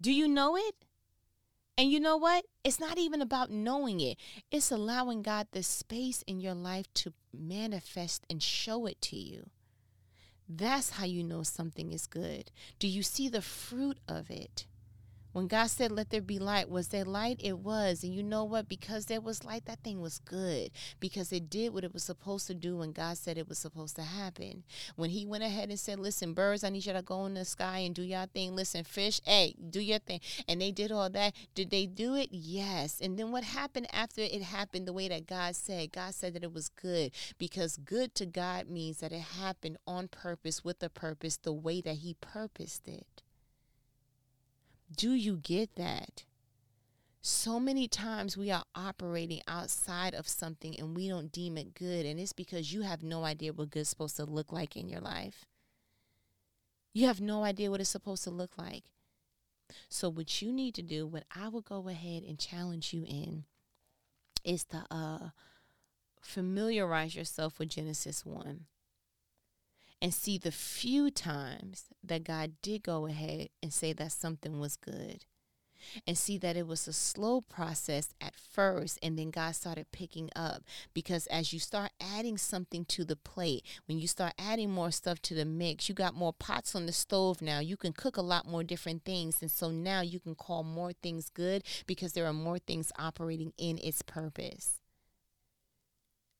Do 0.00 0.12
you 0.12 0.28
know 0.28 0.56
it? 0.56 0.74
And 1.76 1.90
you 1.90 2.00
know 2.00 2.16
what? 2.16 2.44
It's 2.62 2.80
not 2.80 2.98
even 2.98 3.22
about 3.22 3.50
knowing 3.50 4.00
it. 4.00 4.18
It's 4.50 4.70
allowing 4.70 5.22
God 5.22 5.48
the 5.52 5.62
space 5.62 6.22
in 6.26 6.40
your 6.40 6.54
life 6.54 6.92
to 6.94 7.12
manifest 7.32 8.26
and 8.28 8.42
show 8.42 8.86
it 8.86 9.00
to 9.02 9.16
you. 9.16 9.50
That's 10.48 10.90
how 10.90 11.04
you 11.04 11.22
know 11.22 11.42
something 11.42 11.92
is 11.92 12.06
good. 12.06 12.50
Do 12.78 12.88
you 12.88 13.02
see 13.02 13.28
the 13.28 13.40
fruit 13.40 13.98
of 14.08 14.30
it? 14.30 14.66
When 15.32 15.46
God 15.46 15.68
said, 15.68 15.92
Let 15.92 16.10
there 16.10 16.20
be 16.20 16.38
light, 16.38 16.68
was 16.68 16.88
there 16.88 17.04
light? 17.04 17.40
It 17.42 17.58
was. 17.58 18.02
And 18.02 18.12
you 18.12 18.22
know 18.22 18.44
what? 18.44 18.68
Because 18.68 19.06
there 19.06 19.20
was 19.20 19.44
light, 19.44 19.64
that 19.66 19.82
thing 19.84 20.00
was 20.00 20.18
good 20.18 20.70
because 20.98 21.32
it 21.32 21.48
did 21.48 21.72
what 21.72 21.84
it 21.84 21.92
was 21.92 22.02
supposed 22.02 22.48
to 22.48 22.54
do 22.54 22.78
when 22.78 22.92
God 22.92 23.16
said 23.16 23.38
it 23.38 23.48
was 23.48 23.58
supposed 23.58 23.94
to 23.96 24.02
happen. 24.02 24.64
When 24.96 25.10
He 25.10 25.26
went 25.26 25.44
ahead 25.44 25.68
and 25.68 25.78
said, 25.78 26.00
Listen, 26.00 26.34
birds, 26.34 26.64
I 26.64 26.70
need 26.70 26.84
you 26.84 26.92
to 26.92 27.02
go 27.02 27.26
in 27.26 27.34
the 27.34 27.44
sky 27.44 27.78
and 27.78 27.94
do 27.94 28.02
your 28.02 28.26
thing. 28.26 28.56
Listen, 28.56 28.82
fish, 28.82 29.20
hey, 29.24 29.54
do 29.70 29.80
your 29.80 30.00
thing. 30.00 30.20
And 30.48 30.60
they 30.60 30.72
did 30.72 30.90
all 30.90 31.10
that. 31.10 31.34
Did 31.54 31.70
they 31.70 31.86
do 31.86 32.16
it? 32.16 32.30
Yes. 32.32 33.00
And 33.00 33.18
then 33.18 33.30
what 33.30 33.44
happened 33.44 33.86
after 33.92 34.22
it 34.22 34.42
happened 34.42 34.88
the 34.88 34.92
way 34.92 35.08
that 35.08 35.26
God 35.26 35.54
said? 35.54 35.92
God 35.92 36.14
said 36.14 36.34
that 36.34 36.42
it 36.44 36.52
was 36.52 36.68
good 36.68 37.12
because 37.38 37.76
good 37.76 38.14
to 38.16 38.26
God 38.26 38.68
means 38.68 38.98
that 38.98 39.12
it 39.12 39.20
happened 39.20 39.76
on 39.86 40.08
purpose 40.08 40.64
with 40.64 40.82
a 40.82 40.88
purpose 40.88 41.36
the 41.36 41.52
way 41.52 41.80
that 41.80 41.96
He 41.96 42.16
purposed 42.20 42.88
it. 42.88 43.22
Do 44.94 45.12
you 45.12 45.36
get 45.36 45.76
that? 45.76 46.24
So 47.22 47.60
many 47.60 47.86
times 47.86 48.36
we 48.36 48.50
are 48.50 48.64
operating 48.74 49.42
outside 49.46 50.14
of 50.14 50.26
something 50.26 50.78
and 50.78 50.96
we 50.96 51.08
don't 51.08 51.30
deem 51.30 51.58
it 51.58 51.74
good. 51.74 52.06
And 52.06 52.18
it's 52.18 52.32
because 52.32 52.72
you 52.72 52.82
have 52.82 53.02
no 53.02 53.24
idea 53.24 53.52
what 53.52 53.70
good's 53.70 53.90
supposed 53.90 54.16
to 54.16 54.24
look 54.24 54.52
like 54.52 54.76
in 54.76 54.88
your 54.88 55.00
life. 55.00 55.44
You 56.92 57.06
have 57.06 57.20
no 57.20 57.44
idea 57.44 57.70
what 57.70 57.80
it's 57.80 57.90
supposed 57.90 58.24
to 58.24 58.30
look 58.30 58.56
like. 58.56 58.84
So, 59.88 60.08
what 60.08 60.42
you 60.42 60.52
need 60.52 60.74
to 60.74 60.82
do, 60.82 61.06
what 61.06 61.24
I 61.34 61.46
will 61.46 61.60
go 61.60 61.88
ahead 61.88 62.24
and 62.24 62.38
challenge 62.38 62.92
you 62.92 63.04
in, 63.06 63.44
is 64.42 64.64
to 64.64 64.84
uh, 64.90 65.28
familiarize 66.20 67.14
yourself 67.14 67.60
with 67.60 67.68
Genesis 67.68 68.26
1 68.26 68.66
and 70.02 70.14
see 70.14 70.38
the 70.38 70.52
few 70.52 71.10
times 71.10 71.84
that 72.02 72.24
God 72.24 72.52
did 72.62 72.82
go 72.82 73.06
ahead 73.06 73.48
and 73.62 73.72
say 73.72 73.92
that 73.92 74.12
something 74.12 74.58
was 74.58 74.76
good. 74.76 75.24
And 76.06 76.18
see 76.18 76.36
that 76.38 76.58
it 76.58 76.66
was 76.66 76.86
a 76.86 76.92
slow 76.92 77.40
process 77.40 78.10
at 78.20 78.34
first, 78.34 78.98
and 79.02 79.18
then 79.18 79.30
God 79.30 79.52
started 79.56 79.90
picking 79.92 80.28
up. 80.36 80.62
Because 80.92 81.26
as 81.28 81.54
you 81.54 81.58
start 81.58 81.90
adding 81.98 82.36
something 82.36 82.84
to 82.84 83.02
the 83.02 83.16
plate, 83.16 83.64
when 83.86 83.98
you 83.98 84.06
start 84.06 84.34
adding 84.38 84.70
more 84.70 84.90
stuff 84.90 85.22
to 85.22 85.34
the 85.34 85.46
mix, 85.46 85.88
you 85.88 85.94
got 85.94 86.14
more 86.14 86.34
pots 86.34 86.74
on 86.74 86.84
the 86.84 86.92
stove 86.92 87.40
now. 87.40 87.60
You 87.60 87.78
can 87.78 87.94
cook 87.94 88.18
a 88.18 88.22
lot 88.22 88.46
more 88.46 88.62
different 88.62 89.06
things. 89.06 89.40
And 89.40 89.50
so 89.50 89.70
now 89.70 90.02
you 90.02 90.20
can 90.20 90.34
call 90.34 90.64
more 90.64 90.92
things 90.92 91.30
good 91.30 91.64
because 91.86 92.12
there 92.12 92.26
are 92.26 92.34
more 92.34 92.58
things 92.58 92.92
operating 92.98 93.54
in 93.56 93.78
its 93.78 94.02
purpose. 94.02 94.80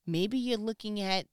Maybe 0.07 0.37
you're 0.37 0.59
looking 0.59 1.01
at 1.01 1.27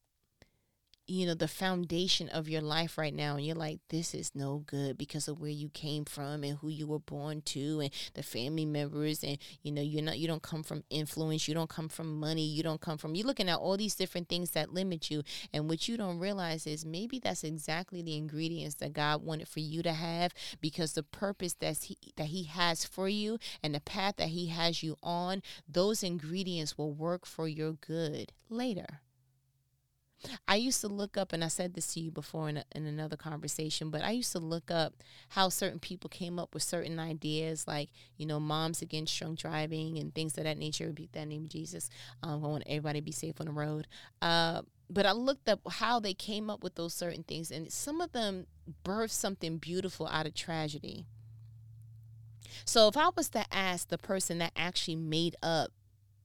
you 1.07 1.25
know 1.25 1.33
the 1.33 1.47
foundation 1.47 2.27
of 2.29 2.49
your 2.49 2.61
life 2.61 2.97
right 2.97 3.13
now 3.13 3.35
and 3.37 3.45
you're 3.45 3.55
like 3.55 3.79
this 3.89 4.13
is 4.13 4.35
no 4.35 4.63
good 4.67 4.97
because 4.97 5.27
of 5.27 5.39
where 5.39 5.49
you 5.49 5.69
came 5.69 6.03
from 6.03 6.43
and 6.43 6.57
who 6.57 6.67
you 6.67 6.85
were 6.85 6.99
born 6.99 7.41
to 7.41 7.79
and 7.79 7.91
the 8.13 8.21
family 8.23 8.65
members 8.65 9.23
and 9.23 9.37
you 9.63 9.71
know 9.71 9.81
you're 9.81 10.03
not 10.03 10.19
you 10.19 10.27
don't 10.27 10.43
come 10.43 10.63
from 10.63 10.83
influence 10.89 11.47
you 11.47 11.53
don't 11.53 11.69
come 11.69 11.87
from 11.87 12.19
money 12.19 12.45
you 12.45 12.61
don't 12.61 12.81
come 12.81 12.97
from 12.97 13.15
you're 13.15 13.25
looking 13.25 13.47
at 13.47 13.57
all 13.57 13.77
these 13.77 13.95
different 13.95 14.27
things 14.27 14.51
that 14.51 14.73
limit 14.73 15.09
you 15.09 15.23
and 15.53 15.69
what 15.69 15.87
you 15.87 15.95
don't 15.95 16.19
realize 16.19 16.67
is 16.67 16.85
maybe 16.85 17.19
that's 17.19 17.43
exactly 17.43 18.01
the 18.01 18.17
ingredients 18.17 18.75
that 18.75 18.93
God 18.93 19.23
wanted 19.23 19.47
for 19.47 19.61
you 19.61 19.81
to 19.83 19.93
have 19.93 20.33
because 20.59 20.93
the 20.93 21.03
purpose 21.03 21.53
that 21.53 21.77
he 21.83 21.97
that 22.17 22.27
he 22.27 22.43
has 22.43 22.83
for 22.83 23.07
you 23.07 23.37
and 23.63 23.73
the 23.73 23.79
path 23.79 24.17
that 24.17 24.29
he 24.29 24.47
has 24.47 24.83
you 24.83 24.97
on 25.01 25.41
those 25.67 26.03
ingredients 26.03 26.77
will 26.77 26.91
work 26.91 27.25
for 27.25 27.47
your 27.47 27.73
good 27.73 28.33
later 28.49 29.01
I 30.47 30.55
used 30.55 30.81
to 30.81 30.87
look 30.87 31.15
up, 31.15 31.31
and 31.31 31.43
I 31.43 31.47
said 31.47 31.73
this 31.73 31.93
to 31.93 31.99
you 31.99 32.11
before 32.11 32.49
in, 32.49 32.57
a, 32.57 32.63
in 32.73 32.85
another 32.85 33.15
conversation, 33.15 33.91
but 33.91 34.03
I 34.03 34.11
used 34.11 34.31
to 34.31 34.39
look 34.39 34.71
up 34.71 34.95
how 35.29 35.49
certain 35.49 35.79
people 35.79 36.09
came 36.09 36.39
up 36.39 36.53
with 36.53 36.63
certain 36.63 36.99
ideas, 36.99 37.67
like, 37.67 37.89
you 38.17 38.25
know, 38.25 38.39
moms 38.39 38.81
against 38.81 39.17
drunk 39.17 39.39
driving 39.39 39.97
and 39.99 40.13
things 40.13 40.37
of 40.37 40.45
that 40.45 40.57
nature. 40.57 40.91
That 41.13 41.27
name 41.27 41.43
of 41.43 41.49
Jesus. 41.49 41.89
Um, 42.23 42.43
I 42.43 42.47
want 42.47 42.63
everybody 42.65 42.99
to 42.99 43.05
be 43.05 43.11
safe 43.11 43.39
on 43.39 43.45
the 43.45 43.51
road. 43.51 43.87
Uh, 44.21 44.63
but 44.89 45.05
I 45.05 45.11
looked 45.11 45.47
up 45.49 45.59
how 45.69 45.99
they 45.99 46.13
came 46.13 46.49
up 46.49 46.63
with 46.63 46.75
those 46.75 46.93
certain 46.93 47.23
things, 47.23 47.51
and 47.51 47.71
some 47.71 48.01
of 48.01 48.11
them 48.11 48.47
birthed 48.83 49.11
something 49.11 49.57
beautiful 49.57 50.07
out 50.07 50.25
of 50.25 50.33
tragedy. 50.33 51.05
So 52.65 52.87
if 52.87 52.97
I 52.97 53.09
was 53.15 53.29
to 53.29 53.45
ask 53.51 53.89
the 53.89 53.97
person 53.97 54.39
that 54.39 54.53
actually 54.55 54.95
made 54.95 55.35
up 55.43 55.71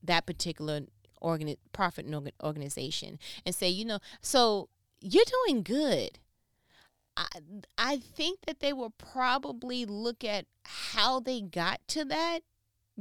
that 0.01 0.25
particular 0.25 0.81
organi- 1.23 1.57
profit 1.71 2.05
organization 2.43 3.19
and 3.45 3.55
say, 3.55 3.69
you 3.69 3.85
know, 3.85 3.99
so 4.21 4.69
you're 5.01 5.23
doing 5.47 5.63
good. 5.63 6.19
I, 7.15 7.27
I 7.77 7.97
think 7.97 8.39
that 8.47 8.59
they 8.59 8.73
will 8.73 8.91
probably 8.91 9.85
look 9.85 10.23
at 10.23 10.45
how 10.63 11.19
they 11.19 11.41
got 11.41 11.79
to 11.89 12.05
that 12.05 12.39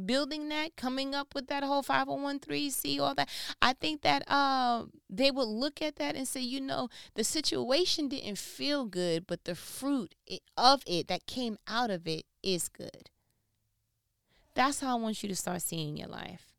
building 0.06 0.48
that 0.48 0.74
coming 0.76 1.14
up 1.14 1.34
with 1.34 1.48
that 1.48 1.62
whole 1.62 1.82
501c 1.82 2.98
all 2.98 3.14
that. 3.14 3.28
I 3.60 3.74
think 3.74 4.02
that 4.02 4.22
uh, 4.30 4.84
they 5.10 5.30
would 5.30 5.48
look 5.48 5.82
at 5.82 5.96
that 5.96 6.16
and 6.16 6.26
say 6.26 6.40
you 6.40 6.60
know 6.60 6.88
the 7.14 7.24
situation 7.24 8.08
didn't 8.08 8.38
feel 8.38 8.86
good 8.86 9.26
but 9.26 9.44
the 9.44 9.54
fruit 9.54 10.14
of 10.56 10.82
it 10.86 11.08
that 11.08 11.26
came 11.26 11.58
out 11.68 11.90
of 11.90 12.06
it 12.06 12.24
is 12.42 12.68
good. 12.68 13.10
That's 14.54 14.80
how 14.80 14.98
i 14.98 15.00
want 15.00 15.22
you 15.22 15.28
to 15.30 15.36
start 15.36 15.62
seeing 15.62 15.96
your 15.96 16.08
life 16.08 16.51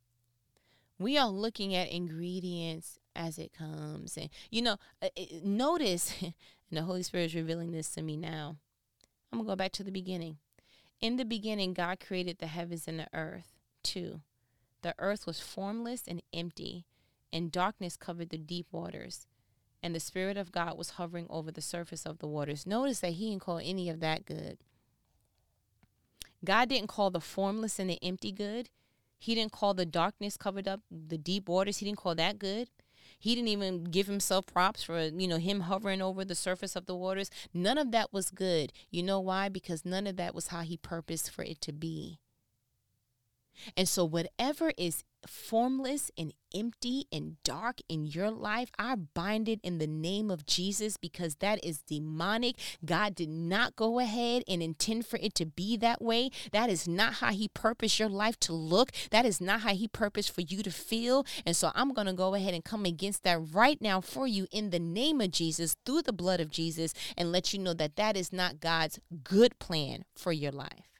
we 0.99 1.17
are 1.17 1.27
looking 1.27 1.75
at 1.75 1.89
ingredients 1.89 2.99
as 3.15 3.37
it 3.37 3.53
comes. 3.53 4.17
And, 4.17 4.29
you 4.49 4.61
know, 4.61 4.77
uh, 5.01 5.09
notice, 5.43 6.13
and 6.21 6.33
the 6.71 6.83
Holy 6.83 7.03
Spirit 7.03 7.25
is 7.25 7.35
revealing 7.35 7.71
this 7.71 7.89
to 7.91 8.01
me 8.01 8.17
now. 8.17 8.57
I'm 9.31 9.39
going 9.39 9.47
to 9.47 9.51
go 9.51 9.55
back 9.55 9.71
to 9.73 9.83
the 9.83 9.91
beginning. 9.91 10.37
In 11.01 11.17
the 11.17 11.25
beginning, 11.25 11.73
God 11.73 11.99
created 11.99 12.37
the 12.39 12.47
heavens 12.47 12.87
and 12.87 12.99
the 12.99 13.07
earth. 13.13 13.55
Two, 13.83 14.21
the 14.81 14.95
earth 14.99 15.27
was 15.27 15.39
formless 15.39 16.03
and 16.07 16.21
empty, 16.33 16.85
and 17.31 17.51
darkness 17.51 17.97
covered 17.97 18.29
the 18.29 18.37
deep 18.37 18.67
waters. 18.71 19.27
And 19.81 19.93
the 19.93 19.99
Spirit 19.99 20.37
of 20.37 20.51
God 20.51 20.77
was 20.77 20.91
hovering 20.91 21.27
over 21.29 21.51
the 21.51 21.61
surface 21.61 22.05
of 22.05 22.19
the 22.19 22.27
waters. 22.27 22.65
Notice 22.65 23.01
that 23.01 23.13
He 23.13 23.31
didn't 23.31 23.41
call 23.41 23.57
any 23.57 23.89
of 23.89 23.99
that 23.99 24.25
good. 24.25 24.59
God 26.45 26.69
didn't 26.69 26.87
call 26.87 27.09
the 27.09 27.19
formless 27.19 27.79
and 27.79 27.89
the 27.89 27.99
empty 28.03 28.31
good. 28.31 28.69
He 29.23 29.35
didn't 29.35 29.53
call 29.53 29.73
the 29.73 29.85
darkness 29.85 30.35
covered 30.35 30.67
up 30.67 30.81
the 30.91 31.17
deep 31.17 31.47
waters. 31.47 31.77
He 31.77 31.85
didn't 31.85 31.99
call 31.99 32.13
that 32.15 32.37
good. 32.37 32.67
He 33.17 33.35
didn't 33.35 33.47
even 33.47 33.85
give 33.85 34.05
himself 34.05 34.45
props 34.47 34.83
for, 34.83 35.01
you 35.01 35.29
know, 35.29 35.37
him 35.37 35.61
hovering 35.61 36.01
over 36.01 36.25
the 36.25 36.35
surface 36.35 36.75
of 36.75 36.87
the 36.87 36.95
waters. 36.95 37.31
None 37.53 37.77
of 37.77 37.91
that 37.91 38.11
was 38.11 38.29
good. 38.29 38.73
You 38.91 39.01
know 39.01 39.21
why? 39.21 39.47
Because 39.47 39.85
none 39.85 40.07
of 40.07 40.17
that 40.17 40.35
was 40.35 40.47
how 40.47 40.59
he 40.59 40.75
purposed 40.75 41.29
for 41.29 41.41
it 41.41 41.61
to 41.61 41.71
be. 41.71 42.19
And 43.75 43.87
so, 43.87 44.05
whatever 44.05 44.71
is 44.77 45.03
formless 45.27 46.11
and 46.17 46.33
empty 46.53 47.05
and 47.11 47.41
dark 47.43 47.79
in 47.89 48.05
your 48.05 48.29
life, 48.29 48.71
I 48.77 48.95
bind 48.95 49.49
it 49.49 49.59
in 49.63 49.77
the 49.77 49.87
name 49.87 50.29
of 50.29 50.45
Jesus 50.45 50.97
because 50.97 51.35
that 51.35 51.63
is 51.63 51.81
demonic. 51.81 52.55
God 52.85 53.15
did 53.15 53.29
not 53.29 53.75
go 53.75 53.99
ahead 53.99 54.43
and 54.47 54.61
intend 54.61 55.05
for 55.05 55.17
it 55.21 55.33
to 55.35 55.45
be 55.45 55.77
that 55.77 56.01
way. 56.01 56.29
That 56.51 56.69
is 56.69 56.87
not 56.87 57.15
how 57.15 57.31
He 57.31 57.47
purposed 57.47 57.99
your 57.99 58.09
life 58.09 58.39
to 58.41 58.53
look. 58.53 58.91
That 59.11 59.25
is 59.25 59.41
not 59.41 59.61
how 59.61 59.73
He 59.73 59.87
purposed 59.87 60.31
for 60.31 60.41
you 60.41 60.63
to 60.63 60.71
feel. 60.71 61.25
And 61.45 61.55
so 61.55 61.71
I'm 61.75 61.93
going 61.93 62.07
to 62.07 62.13
go 62.13 62.35
ahead 62.35 62.53
and 62.53 62.63
come 62.63 62.85
against 62.85 63.23
that 63.23 63.39
right 63.53 63.81
now 63.81 64.01
for 64.01 64.27
you 64.27 64.47
in 64.51 64.69
the 64.69 64.79
name 64.79 65.21
of 65.21 65.31
Jesus, 65.31 65.75
through 65.85 66.03
the 66.03 66.13
blood 66.13 66.39
of 66.39 66.49
Jesus, 66.49 66.93
and 67.17 67.31
let 67.31 67.53
you 67.53 67.59
know 67.59 67.73
that 67.73 67.95
that 67.95 68.17
is 68.17 68.31
not 68.31 68.59
God's 68.59 68.99
good 69.23 69.57
plan 69.59 70.05
for 70.15 70.31
your 70.31 70.51
life. 70.51 70.92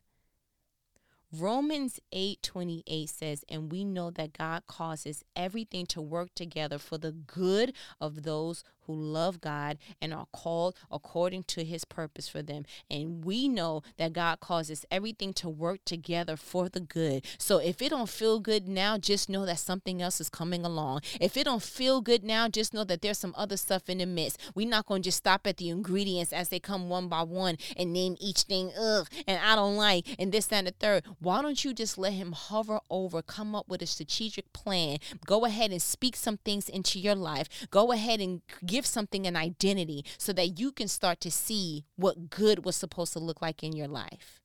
Romans 1.35 1.99
8:28 2.11 3.09
says, 3.09 3.43
"And 3.49 3.71
we 3.71 3.83
know 3.83 4.11
that 4.11 4.33
God 4.33 4.67
causes 4.67 5.23
everything 5.35 5.87
to 5.87 6.01
work 6.01 6.35
together 6.35 6.77
for 6.77 6.99
the 6.99 7.11
good 7.11 7.73
of 7.99 8.21
those 8.21 8.63
who 8.85 8.93
love 8.93 9.41
God 9.41 9.77
and 10.01 10.13
are 10.13 10.27
called 10.31 10.75
according 10.91 11.43
to 11.43 11.63
his 11.63 11.85
purpose 11.85 12.27
for 12.27 12.41
them. 12.41 12.65
And 12.89 13.23
we 13.23 13.47
know 13.47 13.83
that 13.97 14.13
God 14.13 14.39
causes 14.39 14.85
everything 14.91 15.33
to 15.35 15.49
work 15.49 15.79
together 15.85 16.35
for 16.35 16.69
the 16.69 16.79
good. 16.79 17.25
So 17.37 17.57
if 17.57 17.81
it 17.81 17.89
don't 17.89 18.09
feel 18.09 18.39
good 18.39 18.67
now, 18.67 18.97
just 18.97 19.29
know 19.29 19.45
that 19.45 19.59
something 19.59 20.01
else 20.01 20.19
is 20.19 20.29
coming 20.29 20.65
along. 20.65 21.01
If 21.19 21.37
it 21.37 21.45
don't 21.45 21.63
feel 21.63 22.01
good 22.01 22.23
now, 22.23 22.47
just 22.47 22.73
know 22.73 22.83
that 22.83 23.01
there's 23.01 23.17
some 23.17 23.33
other 23.37 23.57
stuff 23.57 23.89
in 23.89 23.99
the 23.99 24.05
midst. 24.05 24.39
We're 24.55 24.67
not 24.67 24.85
going 24.85 25.01
to 25.01 25.07
just 25.07 25.17
stop 25.17 25.47
at 25.47 25.57
the 25.57 25.69
ingredients 25.69 26.33
as 26.33 26.49
they 26.49 26.59
come 26.59 26.89
one 26.89 27.07
by 27.07 27.23
one 27.23 27.57
and 27.77 27.93
name 27.93 28.15
each 28.19 28.41
thing, 28.41 28.71
ugh, 28.79 29.07
and 29.27 29.39
I 29.39 29.55
don't 29.55 29.75
like, 29.75 30.07
and 30.19 30.31
this, 30.31 30.47
that, 30.47 30.57
and 30.57 30.67
the 30.67 30.71
third. 30.71 31.05
Why 31.23 31.41
don't 31.41 31.63
you 31.63 31.73
just 31.73 31.97
let 31.97 32.11
him 32.11 32.33
hover 32.33 32.81
over, 32.89 33.21
come 33.21 33.55
up 33.55 33.69
with 33.69 33.81
a 33.81 33.85
strategic 33.85 34.51
plan, 34.51 34.97
go 35.25 35.45
ahead 35.45 35.71
and 35.71 35.81
speak 35.81 36.17
some 36.17 36.35
things 36.35 36.67
into 36.67 36.99
your 36.99 37.15
life, 37.15 37.47
go 37.71 37.93
ahead 37.93 38.19
and 38.19 38.41
give 38.65 38.85
something 38.85 39.25
an 39.25 39.37
identity 39.37 40.03
so 40.17 40.33
that 40.33 40.59
you 40.59 40.73
can 40.73 40.89
start 40.89 41.21
to 41.21 41.31
see 41.31 41.85
what 41.95 42.29
good 42.29 42.65
was 42.65 42.75
supposed 42.75 43.13
to 43.13 43.19
look 43.19 43.41
like 43.41 43.63
in 43.63 43.71
your 43.71 43.87
life. 43.87 44.41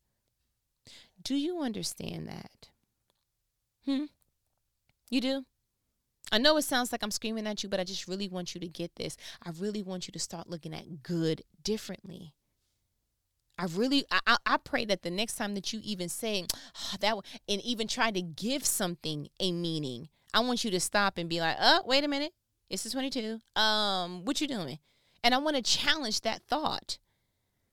Do 1.20 1.34
you 1.34 1.62
understand 1.62 2.28
that? 2.28 2.68
Hmm? 3.84 4.04
You 5.10 5.20
do? 5.20 5.44
I 6.30 6.38
know 6.38 6.56
it 6.58 6.62
sounds 6.62 6.92
like 6.92 7.02
I'm 7.02 7.10
screaming 7.10 7.48
at 7.48 7.64
you, 7.64 7.68
but 7.68 7.80
I 7.80 7.84
just 7.84 8.06
really 8.06 8.28
want 8.28 8.54
you 8.54 8.60
to 8.60 8.68
get 8.68 8.94
this. 8.94 9.16
I 9.42 9.50
really 9.58 9.82
want 9.82 10.06
you 10.06 10.12
to 10.12 10.18
start 10.20 10.48
looking 10.48 10.74
at 10.74 11.02
good 11.02 11.42
differently. 11.64 12.34
I 13.58 13.66
really, 13.66 14.04
I, 14.10 14.36
I 14.46 14.56
pray 14.58 14.84
that 14.84 15.02
the 15.02 15.10
next 15.10 15.34
time 15.34 15.54
that 15.54 15.72
you 15.72 15.80
even 15.82 16.08
say 16.08 16.46
oh, 16.52 16.96
that, 17.00 17.16
and 17.48 17.60
even 17.62 17.88
try 17.88 18.10
to 18.10 18.22
give 18.22 18.64
something 18.64 19.28
a 19.40 19.52
meaning, 19.52 20.08
I 20.32 20.40
want 20.40 20.64
you 20.64 20.70
to 20.70 20.80
stop 20.80 21.18
and 21.18 21.28
be 21.28 21.40
like, 21.40 21.56
oh, 21.60 21.82
wait 21.84 22.04
a 22.04 22.08
minute. 22.08 22.32
It's 22.70 22.84
the 22.84 22.90
22. 22.90 23.40
Um, 23.60 24.24
what 24.24 24.40
you 24.40 24.46
doing? 24.46 24.78
And 25.24 25.34
I 25.34 25.38
want 25.38 25.56
to 25.56 25.62
challenge 25.62 26.20
that 26.20 26.42
thought. 26.42 26.98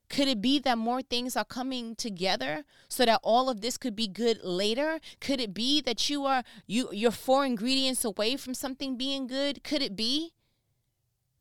Could 0.08 0.28
it 0.28 0.40
be 0.40 0.58
that 0.60 0.78
more 0.78 1.02
things 1.02 1.36
are 1.36 1.44
coming 1.44 1.96
together 1.96 2.64
so 2.88 3.04
that 3.04 3.20
all 3.22 3.48
of 3.48 3.60
this 3.60 3.76
could 3.76 3.96
be 3.96 4.06
good 4.06 4.42
later? 4.42 5.00
Could 5.20 5.40
it 5.40 5.52
be 5.52 5.80
that 5.80 6.08
you 6.08 6.24
are 6.24 6.44
you 6.66 6.88
you're 6.92 7.10
four 7.10 7.44
ingredients 7.44 8.04
away 8.04 8.36
from 8.36 8.54
something 8.54 8.96
being 8.96 9.26
good? 9.26 9.64
Could 9.64 9.82
it 9.82 9.96
be? 9.96 10.32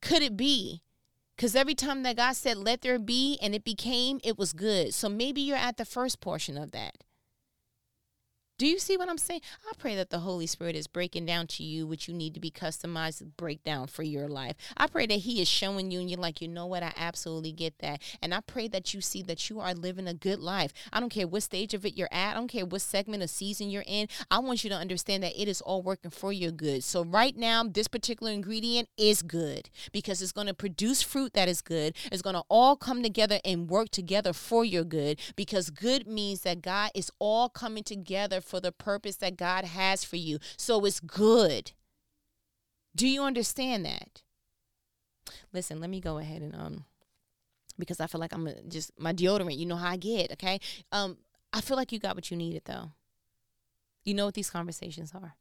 Could 0.01 0.23
it 0.23 0.35
be? 0.35 0.81
Cuz 1.37 1.55
every 1.55 1.75
time 1.75 2.03
that 2.03 2.17
God 2.17 2.35
said 2.35 2.57
let 2.57 2.81
there 2.81 2.99
be 2.99 3.37
and 3.41 3.53
it 3.55 3.63
became, 3.63 4.19
it 4.23 4.37
was 4.37 4.53
good. 4.53 4.93
So 4.93 5.09
maybe 5.09 5.41
you're 5.41 5.57
at 5.57 5.77
the 5.77 5.85
first 5.85 6.21
portion 6.21 6.57
of 6.57 6.71
that. 6.71 6.95
Do 8.57 8.67
you 8.67 8.79
see 8.79 8.95
what 8.95 9.09
I'm 9.09 9.17
saying? 9.17 9.41
I 9.69 9.73
pray 9.77 9.97
that 9.97 10.11
the 10.11 10.19
Holy 10.19 10.47
Spirit 10.47 10.77
is 10.77 10.87
breaking 10.87 11.25
down 11.25 11.47
to 11.47 11.63
you 11.63 11.85
what 11.85 12.07
you 12.07 12.13
need 12.13 12.33
to 12.35 12.39
be 12.39 12.49
customized 12.49 13.21
breakdown 13.35 13.87
for 13.87 14.03
your 14.03 14.29
life. 14.29 14.55
I 14.77 14.87
pray 14.87 15.05
that 15.07 15.15
He 15.15 15.41
is 15.41 15.49
showing 15.49 15.91
you 15.91 15.99
and 15.99 16.09
you're 16.09 16.21
like, 16.21 16.39
you 16.39 16.47
know 16.47 16.65
what? 16.65 16.81
I 16.81 16.93
absolutely 16.95 17.51
get 17.51 17.79
that. 17.79 18.01
And 18.21 18.33
I 18.33 18.39
pray 18.39 18.69
that 18.69 18.93
you 18.93 19.01
see 19.01 19.21
that 19.23 19.49
you 19.49 19.59
are 19.59 19.73
living 19.73 20.07
a 20.07 20.13
good 20.13 20.39
life. 20.39 20.71
I 20.93 21.01
don't 21.01 21.09
care 21.09 21.27
what 21.27 21.43
stage 21.43 21.73
of 21.73 21.85
it 21.85 21.97
you're 21.97 22.07
at. 22.13 22.31
I 22.31 22.33
don't 22.33 22.47
care 22.47 22.65
what 22.65 22.81
segment 22.81 23.23
of 23.23 23.29
season 23.29 23.69
you're 23.69 23.83
in. 23.85 24.07
I 24.31 24.39
want 24.39 24.63
you 24.63 24.69
to 24.69 24.77
understand 24.77 25.23
that 25.23 25.37
it 25.37 25.49
is 25.49 25.59
all 25.59 25.81
working 25.81 26.11
for 26.11 26.31
your 26.31 26.51
good. 26.51 26.85
So 26.85 27.03
right 27.03 27.35
now, 27.35 27.65
this 27.65 27.89
particular 27.89 28.31
ingredient 28.31 28.87
is 28.95 29.21
good 29.21 29.69
because 29.91 30.21
it's 30.21 30.31
going 30.31 30.47
to 30.47 30.53
produce 30.53 31.01
fruit 31.01 31.33
that 31.33 31.49
is 31.49 31.61
good. 31.61 31.93
It's 32.09 32.21
going 32.21 32.37
to 32.37 32.43
all 32.49 32.77
come 32.77 33.03
together 33.03 33.41
and 33.43 33.69
work 33.69 33.89
together 33.89 34.31
for 34.31 34.63
your 34.63 34.85
good 34.85 35.19
because 35.35 35.69
good 35.71 36.07
means 36.07 36.43
that 36.43 36.61
God 36.61 36.91
is 36.95 37.11
all 37.19 37.49
coming 37.49 37.83
together 37.83 38.39
for 38.45 38.59
the 38.59 38.71
purpose 38.71 39.17
that 39.17 39.37
God 39.37 39.65
has 39.65 40.03
for 40.03 40.15
you. 40.15 40.39
So 40.57 40.83
it's 40.85 40.99
good. 40.99 41.71
Do 42.95 43.07
you 43.07 43.23
understand 43.23 43.85
that? 43.85 44.21
Listen, 45.51 45.79
let 45.79 45.89
me 45.89 45.99
go 45.99 46.17
ahead 46.17 46.41
and 46.41 46.55
um 46.55 46.85
because 47.77 47.99
I 47.99 48.07
feel 48.07 48.21
like 48.21 48.33
I'm 48.33 48.49
just 48.69 48.91
my 48.97 49.13
deodorant, 49.13 49.57
you 49.57 49.65
know 49.65 49.75
how 49.75 49.91
I 49.91 49.97
get, 49.97 50.31
okay? 50.33 50.59
Um 50.91 51.17
I 51.51 51.61
feel 51.61 51.77
like 51.77 51.91
you 51.91 51.99
got 51.99 52.15
what 52.15 52.31
you 52.31 52.37
needed 52.37 52.63
though. 52.65 52.91
You 54.03 54.13
know 54.13 54.25
what 54.25 54.35
these 54.35 54.49
conversations 54.49 55.13
are. 55.13 55.35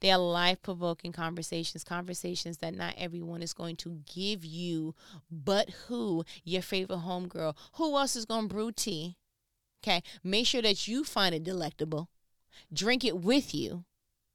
They 0.00 0.10
are 0.10 0.18
life 0.18 0.60
provoking 0.62 1.12
conversations, 1.12 1.84
conversations 1.84 2.58
that 2.58 2.74
not 2.74 2.94
everyone 2.98 3.42
is 3.42 3.52
going 3.52 3.76
to 3.76 4.00
give 4.12 4.44
you, 4.44 4.94
but 5.30 5.70
who? 5.86 6.24
Your 6.44 6.62
favorite 6.62 7.00
homegirl. 7.00 7.56
Who 7.74 7.96
else 7.96 8.16
is 8.16 8.26
going 8.26 8.48
to 8.48 8.54
brew 8.54 8.72
tea? 8.72 9.16
Okay. 9.82 10.02
Make 10.22 10.46
sure 10.46 10.62
that 10.62 10.86
you 10.86 11.04
find 11.04 11.34
it 11.34 11.44
delectable 11.44 12.08
drink 12.72 13.04
it 13.04 13.18
with 13.18 13.54
you, 13.54 13.84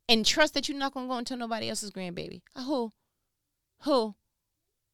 and 0.08 0.26
trust 0.26 0.54
that 0.54 0.68
you're 0.68 0.78
not 0.78 0.94
gonna 0.94 1.08
go 1.08 1.14
and 1.14 1.26
tell 1.26 1.38
nobody 1.38 1.70
else's 1.70 1.92
grandbaby. 1.92 2.42
Uh, 2.56 2.64
who? 2.64 2.94
Who? 3.82 4.16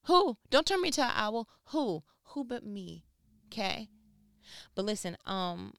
Who? 0.05 0.37
Don't 0.49 0.65
turn 0.65 0.81
me 0.81 0.89
into 0.89 1.03
an 1.03 1.11
owl. 1.13 1.47
Who? 1.65 2.03
Who 2.25 2.43
but 2.43 2.65
me? 2.65 3.05
Okay. 3.47 3.89
But 4.75 4.85
listen, 4.85 5.17
um, 5.25 5.73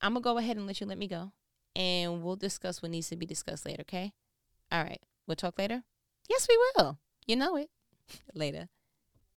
I'm 0.00 0.14
gonna 0.14 0.22
go 0.22 0.38
ahead 0.38 0.56
and 0.56 0.66
let 0.66 0.80
you 0.80 0.86
let 0.86 0.98
me 0.98 1.06
go, 1.06 1.32
and 1.76 2.22
we'll 2.22 2.36
discuss 2.36 2.82
what 2.82 2.90
needs 2.90 3.08
to 3.08 3.16
be 3.16 3.26
discussed 3.26 3.66
later. 3.66 3.82
Okay. 3.82 4.12
All 4.70 4.82
right. 4.82 5.00
We'll 5.26 5.36
talk 5.36 5.58
later. 5.58 5.84
Yes, 6.28 6.46
we 6.48 6.58
will. 6.76 6.98
You 7.26 7.36
know 7.36 7.56
it. 7.56 7.70
Later. 8.34 8.68